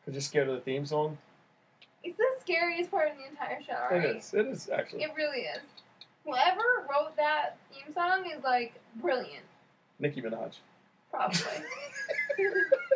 [0.00, 1.16] because you're scared of the theme song.
[2.02, 4.04] It's the scariest part of the entire show, right?
[4.04, 4.34] It is.
[4.34, 5.04] It is actually.
[5.04, 5.62] It really is.
[6.24, 9.44] Whoever wrote that theme song is like brilliant,
[10.00, 10.54] Nicki Minaj.
[11.12, 11.38] probably.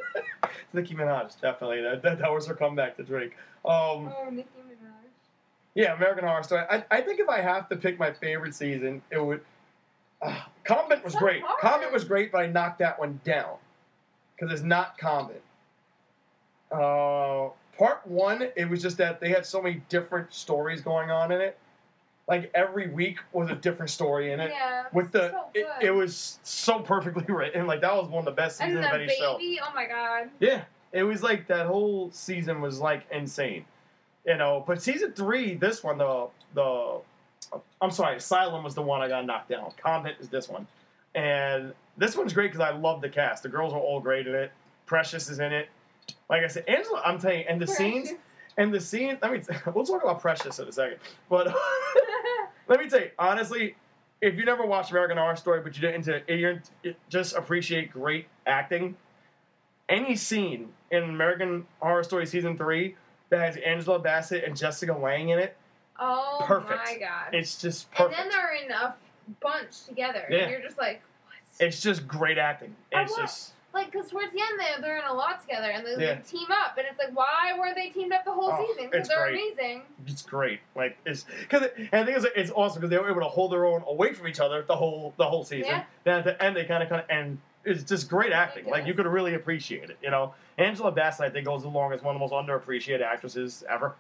[0.73, 1.81] Nicki Minaj, definitely.
[1.83, 3.33] That, that, that was her comeback to drink.
[3.65, 4.91] Um, oh, Nicki Minaj.
[5.75, 6.65] yeah, American Horror Story.
[6.71, 9.41] I, I think if I have to pick my favorite season, it would.
[10.23, 11.43] Uh, Coven was So great.
[11.43, 11.61] hard.
[11.61, 13.57] Coven was great, but I knocked that one down
[14.37, 15.37] because it's not Coven.
[16.73, 21.31] Uh, part one, it was just that they had so many different stories going on
[21.31, 21.59] in it.
[22.27, 24.51] Like every week was a different story in it.
[24.51, 24.85] Yeah.
[24.93, 27.67] With the, so it, it was so perfectly written.
[27.67, 29.39] Like that was one of the best and seasons of the any show.
[29.41, 30.31] oh my god.
[30.41, 33.67] Yeah, it was like that whole season was like insane,
[34.27, 34.65] you know.
[34.67, 37.01] But season three, this one, the the,
[37.83, 39.71] I'm sorry, Asylum was the one I got knocked down.
[39.77, 40.67] Coven is this one,
[41.15, 43.43] and this one's great because I love the cast.
[43.43, 44.51] The girls are all great in it.
[44.87, 45.69] Precious is in it.
[46.31, 48.13] Like I said, Angela, I'm telling you, and the scenes
[48.57, 49.19] and the scene.
[49.23, 49.41] Let me.
[49.75, 50.99] We'll talk about Precious in a second,
[51.29, 51.55] but
[52.69, 53.77] let me tell you honestly.
[54.21, 58.27] If you never watched American Horror Story, but you didn't, you didn't just appreciate great
[58.47, 58.97] acting,
[59.91, 62.97] any scene in American Horror Story season three
[63.29, 65.57] that has Angela Bassett and Jessica Lange in it,
[65.99, 66.81] oh Perfect.
[66.87, 67.35] my god.
[67.35, 68.17] it's just and perfect.
[68.19, 68.95] then they're in a
[69.43, 70.25] bunch together.
[70.31, 70.39] Yeah.
[70.39, 71.67] And you're just like, what?
[71.67, 72.75] It's just great acting.
[72.93, 76.03] It's just like, because towards the end, they, they're in a lot together and they
[76.03, 76.11] Yeah.
[76.13, 76.79] like, team up.
[76.79, 78.89] And it's like, why weren't they teamed up the whole Oh, season?
[78.91, 79.53] Because they're great.
[79.57, 79.83] amazing.
[80.07, 80.61] it's great.
[80.75, 83.53] Like it's because and the thing is, it's awesome because they were able to hold
[83.53, 85.67] their own away from each other the whole the whole season.
[85.71, 85.85] Yeah.
[86.05, 88.67] Then at the end, they kind of kind of and it's just great acting.
[88.67, 89.99] Like you could really appreciate it.
[90.03, 93.65] You know, Angela Bassett I think goes along as one of the most underappreciated actresses
[93.69, 93.95] ever.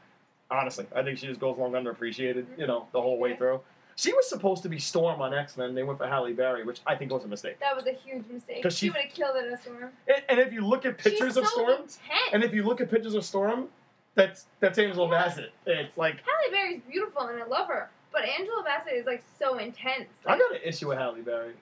[0.50, 2.44] Honestly, I think she just goes along underappreciated.
[2.44, 2.60] Mm-hmm.
[2.60, 3.60] You know, the whole way through.
[3.96, 5.74] She was supposed to be Storm on X Men.
[5.74, 7.60] They went for Halle Berry, which I think was a mistake.
[7.60, 8.62] That was a huge mistake.
[8.62, 9.90] 'Cause She, she- would have killed it as Storm.
[10.08, 11.98] And, and if you look at pictures She's of so Storm, intense.
[12.32, 13.68] and if you look at pictures of Storm,
[14.16, 15.24] that's that's Angela Yeah.
[15.24, 15.52] Bassett.
[15.66, 19.58] It's like Halle Berry's beautiful and I love her, but Angela Bassett is like so
[19.58, 20.06] intense.
[20.26, 21.54] I Like, got an issue with Halle Berry.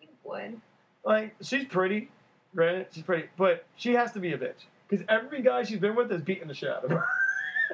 [0.00, 0.60] you would.
[1.04, 2.10] Like she's pretty,
[2.54, 5.94] granted she's pretty, but she has to be a bitch because every guy she's been
[5.94, 7.04] with is beating the shit out of her.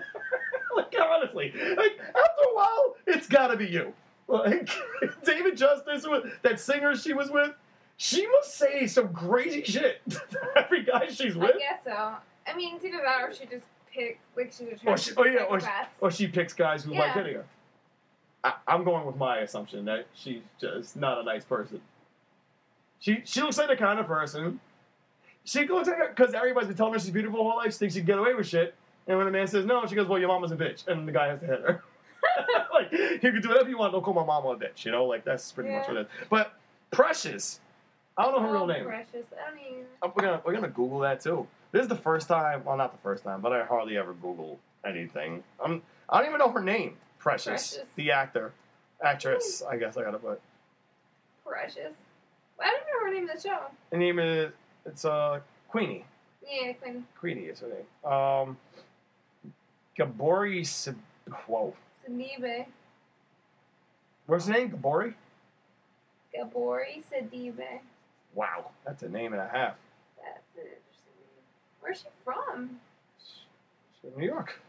[0.76, 3.92] like honestly, like after while, it's got to be you.
[4.28, 4.70] Like
[5.24, 7.52] David Justice, with that singer she was with,
[7.96, 10.20] she must say some crazy shit to
[10.56, 11.56] every guy she's with.
[11.56, 12.14] I guess so.
[12.46, 15.24] I mean, it's either that or she just picked like she's a Or she, oh
[15.24, 15.66] yeah, or she,
[16.00, 17.44] or she picks guys who like hitting her.
[18.42, 21.80] I, I'm going with my assumption that she's just not a nice person.
[23.00, 24.60] She she looks like the kind of person.
[25.44, 27.72] She looks like because everybody's been telling her she's beautiful her whole life.
[27.72, 28.74] She thinks she can get away with shit.
[29.08, 31.12] And when a man says no, she goes, "Well, your mama's a bitch," and the
[31.12, 31.82] guy has to hit her.
[32.74, 33.92] like you can do whatever you want.
[33.92, 34.84] Don't call my mom a bitch.
[34.84, 35.92] You know, like that's pretty much Yeah.
[35.94, 36.26] what it is.
[36.28, 36.54] But
[36.90, 37.60] Precious,
[38.16, 38.84] I don't know her Oh, real name.
[38.84, 39.26] Precious.
[39.48, 41.46] I mean, Uh, We're gonna we're gonna Google that too.
[41.72, 42.64] This is the first time.
[42.64, 45.42] Well, not the first time, but I hardly ever Google anything.
[45.64, 46.96] I'm I don't even know her name.
[47.18, 47.78] Precious, Precious.
[47.96, 48.52] the actor,
[49.02, 49.62] actress.
[49.62, 50.40] I guess I gotta put.
[51.46, 51.92] Precious.
[52.62, 53.58] I don't even know her name in the show.
[53.90, 54.52] The name is
[54.86, 56.04] it's uh Queenie.
[56.46, 57.04] Yeah, Queenie.
[57.18, 58.12] Queenie is her name.
[58.12, 58.56] Um,
[59.98, 60.66] Gabourey.
[60.66, 60.98] Sib-
[61.46, 61.74] Whoa,
[62.08, 62.66] Sidibe.
[64.26, 64.70] what's her name?
[64.70, 65.14] Gabourey.
[66.34, 67.80] Gabourey Sidibe.
[68.34, 69.74] Wow, that's a name and a half.
[70.16, 71.44] That's an interesting name.
[71.80, 72.80] Where's she from?
[73.18, 74.60] She's from New York.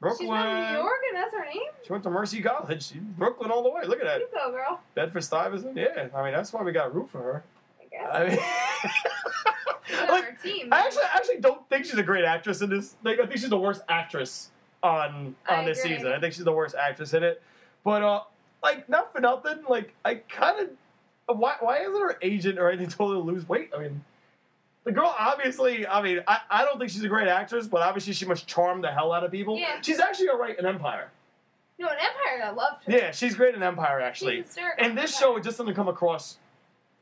[0.00, 0.26] Brooklyn.
[0.26, 1.70] She's from New York and that's her name?
[1.86, 2.82] She went to Mercy College.
[2.84, 3.82] She's Brooklyn all the way.
[3.86, 4.20] Look at that.
[4.20, 4.80] You go, girl.
[4.96, 5.76] Bedford Stuyvesant.
[5.76, 7.44] Yeah, I mean that's why we got root for her.
[7.80, 8.10] I guess.
[8.12, 8.38] I mean,
[10.08, 10.68] like, our team.
[10.72, 12.96] I actually, I actually don't think she's a great actress in this.
[13.04, 14.50] Like, I think she's the worst actress
[14.82, 15.96] on on I this agree.
[15.96, 16.12] season.
[16.12, 17.42] I think she's the worst actress in it.
[17.84, 18.20] But uh,
[18.62, 19.58] like, not for nothing.
[19.68, 20.68] Like, I kind
[21.28, 23.70] of why why isn't her agent or anything told her to lose weight?
[23.76, 24.04] I mean,
[24.84, 25.86] the girl obviously.
[25.86, 28.80] I mean, I, I don't think she's a great actress, but obviously she must charm
[28.82, 29.58] the hell out of people.
[29.58, 29.80] Yeah.
[29.82, 31.10] She's actually alright in Empire.
[31.78, 32.92] no, in Empire, I loved her.
[32.92, 34.42] Yeah, she's great in Empire actually.
[34.42, 35.32] She's And in this Empire.
[35.34, 36.38] show, it just doesn't come across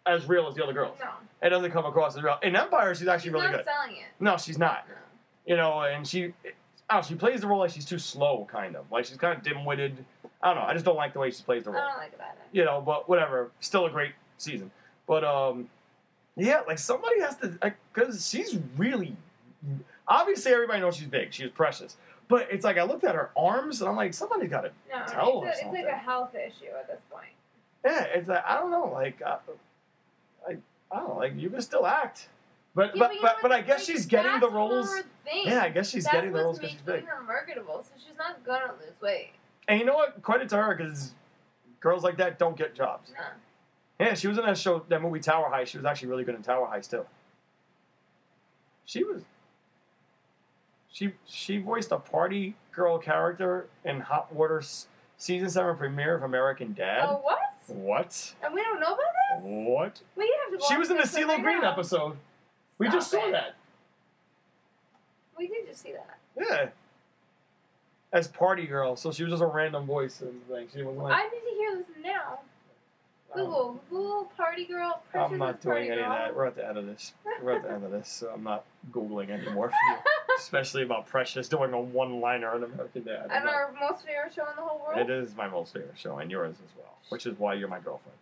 [0.06, 0.96] as real as the other girls.
[1.00, 1.10] No.
[1.42, 2.38] It doesn't come across as real.
[2.42, 3.64] In Empire, she's actually She's really not good.
[3.64, 4.06] selling it.
[4.18, 4.84] No, she's not.
[4.88, 4.94] No.
[5.46, 6.32] You know, and she,
[6.90, 8.90] I don't know, she plays the role like she's too slow, kind of.
[8.90, 10.04] Like she's kind of dim-witted.
[10.42, 10.68] I don't know.
[10.68, 11.80] I just don't like the way she plays the role.
[11.82, 12.36] I don't like that.
[12.52, 13.50] You know, but whatever.
[13.60, 14.70] Still a great season.
[15.06, 15.68] But um,
[16.36, 19.16] yeah, like somebody has to, because she's really.
[20.08, 21.32] Obviously, everybody knows she's big.
[21.32, 21.96] She's precious.
[22.26, 24.70] But it's like I looked at her arms and I'm like, somebody's got to.
[24.90, 27.26] No, Tell her it's, a, it's like a health issue at this point.
[27.84, 28.90] Yeah, it's like I don't know.
[28.92, 29.36] Like, uh,
[30.48, 30.56] I,
[30.90, 31.16] I don't know.
[31.16, 32.28] Like you can still act.
[32.74, 34.90] But Yeah, but but, but I guess Like, she's getting the roles.
[35.44, 37.08] Yeah, I guess she's That's getting the roles because she's making big.
[37.10, 39.32] her marketable, so she's not gonna lose weight.
[39.68, 40.22] And you know what?
[40.22, 41.12] Credit to her because
[41.80, 43.10] girls like that don't get jobs.
[43.16, 43.24] No.
[44.06, 45.66] Yeah, she was in that show, that movie Tower Heist.
[45.68, 47.06] She was actually really good in Tower Heist still.
[48.84, 49.22] She was.
[50.92, 56.72] She she voiced a party girl character in Hot Water's season seven premiere of American
[56.72, 57.04] Dad.
[57.08, 57.38] Oh, what?
[57.68, 58.34] What?
[58.42, 59.42] And we don't know about this?
[59.42, 60.00] What?
[60.16, 61.72] We have to She was in the CeeLo Green now.
[61.72, 62.16] episode.
[62.80, 63.32] We Stop just saw it.
[63.32, 63.54] that.
[65.36, 66.18] We did just see that.
[66.36, 66.70] Yeah.
[68.10, 70.66] As party girl, so she was just a random voice and thing.
[70.74, 71.12] She wasn't like.
[71.14, 72.40] I need to hear this now.
[73.32, 75.02] Um, Google, Google party girl.
[75.14, 76.34] I'm not doing any of that.
[76.34, 77.12] We're at the end of this.
[77.42, 79.98] We're at the end of this, so I'm not googling anymore for you.
[80.38, 83.28] Especially about Precious doing a one-liner on American Dad.
[83.30, 84.98] And our most favorite show in the whole world.
[84.98, 87.78] it is my most favorite show, and yours as well, which is why you're my
[87.78, 88.16] girlfriend.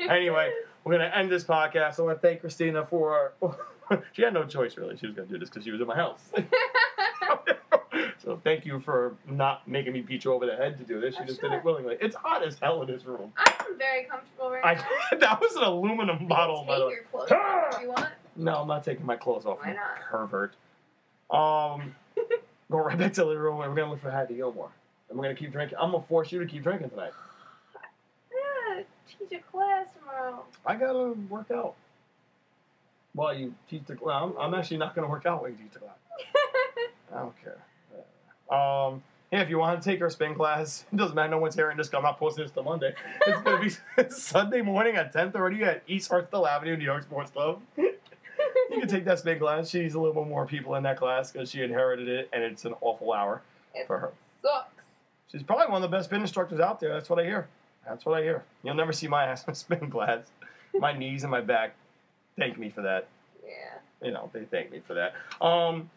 [0.00, 0.52] Anyway,
[0.84, 1.98] we're gonna end this podcast.
[1.98, 3.32] I want to thank Krystina for.
[4.12, 4.96] she had no choice really.
[4.96, 6.20] She was gonna do this because she was in my house.
[8.18, 11.14] so thank you for not making me beat you over the head to do this.
[11.16, 11.96] You Oh, just did it willingly.
[12.00, 13.32] It's hot as hell in this room.
[13.36, 14.82] I'm very comfortable right I, now.
[15.20, 18.08] that was an aluminum bottle, Take your clothes off you want.
[18.36, 19.58] No, I'm not taking my clothes off.
[19.62, 20.00] Why not?
[20.10, 20.54] Pervert.
[21.30, 21.94] Um,
[22.70, 24.70] go right back to the room and we're gonna look for Happy Gilmore.
[25.08, 25.78] And we're gonna keep drinking.
[25.80, 27.12] I'm gonna force you to keep drinking tonight.
[29.18, 30.44] Teach a class tomorrow.
[30.66, 31.74] I gotta work out.
[33.14, 35.72] While you teach the class, I'm, I'm actually not gonna work out while you teach
[35.72, 35.96] the class.
[37.14, 37.58] I don't care.
[38.58, 41.30] Um, yeah, if you want to take our spin class, it doesn't matter.
[41.30, 41.88] No one's hearing this.
[41.88, 42.94] 'cause I'm not posting this till Monday.
[43.26, 47.60] It's gonna be Sunday morning at 10:30 at East Hartsdale Avenue, New York Sports Club.
[47.76, 49.68] You can take that spin class.
[49.68, 52.42] She needs a little bit more people in that class because she inherited it, and
[52.42, 53.42] it's an awful hour
[53.74, 54.12] It for her.
[54.42, 54.68] sucks.
[55.30, 56.92] She's probably one of the best spin instructors out there.
[56.92, 57.48] That's what I hear.
[57.86, 58.44] That's what I hear.
[58.62, 60.24] You'll never see my ass a spin class.
[60.74, 61.74] My knees and my back
[62.38, 63.08] thank me for that.
[63.44, 64.06] Yeah.
[64.06, 65.14] You know, they thank me for that.
[65.44, 65.90] Um,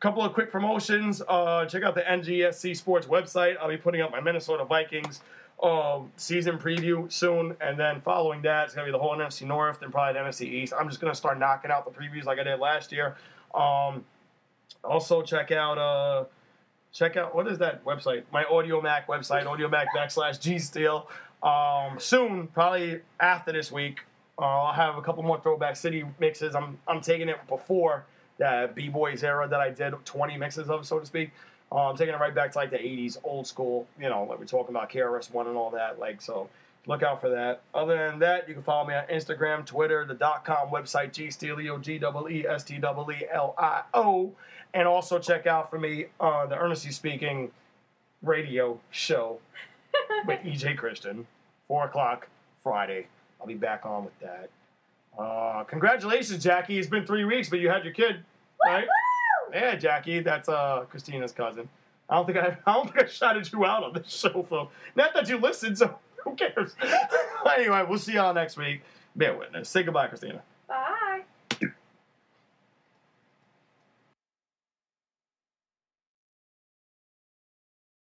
[0.00, 1.22] couple of quick promotions.
[1.26, 3.56] Uh, check out the NGSC Sports website.
[3.58, 5.20] I'll be putting up my Minnesota Vikings
[5.62, 9.80] um, season preview soon, and then following that, it's gonna be the whole NFC North
[9.80, 10.74] and probably the NFC East.
[10.78, 13.16] I'm just gonna start knocking out the previews like I did last year.
[13.54, 14.04] Um,
[14.84, 16.24] also, check out uh,
[16.96, 18.22] check out what is that website?
[18.32, 21.08] My Audiomack website, Audiomack backslash G Steel.
[21.42, 24.00] Um, soon, probably after this week,
[24.38, 26.54] uh, I'll have a couple more Throwback City mixes.
[26.54, 28.04] I'm I'm taking it before
[28.38, 31.30] the B Boys era that I did 20 mixes of, so to speak.
[31.70, 33.86] Uh, I'm taking it right back to like the 80s, old school.
[34.00, 35.98] You know, like we're talking about KRS One and all that.
[35.98, 36.48] Like so.
[36.88, 37.62] Look out for that.
[37.74, 41.32] Other than that, you can follow me on Instagram, Twitter, the dot com website, G
[41.32, 44.32] Stelio, G W E S T W E L I O.
[44.76, 47.50] And also check out for me uh, the Earnestly Speaking
[48.20, 49.38] radio show
[50.26, 51.26] with EJ Christian,
[51.66, 52.28] 4 o'clock
[52.62, 53.06] Friday.
[53.40, 54.50] I'll be back on with that.
[55.18, 56.78] Uh, congratulations, Jackie.
[56.78, 58.16] It's been three weeks, but you had your kid,
[58.66, 58.86] right?
[59.50, 60.20] Yeah, Jackie.
[60.20, 61.70] That's uh, Krystina's cousin.
[62.10, 64.70] I don't think I, I don't think I shouted you out on this show, Phil.
[64.94, 66.76] Not that you listened, so who cares?
[67.50, 68.82] anyway, we'll see y'all next week.
[69.14, 69.70] Bear witness.
[69.70, 70.42] Say goodbye, Krystina.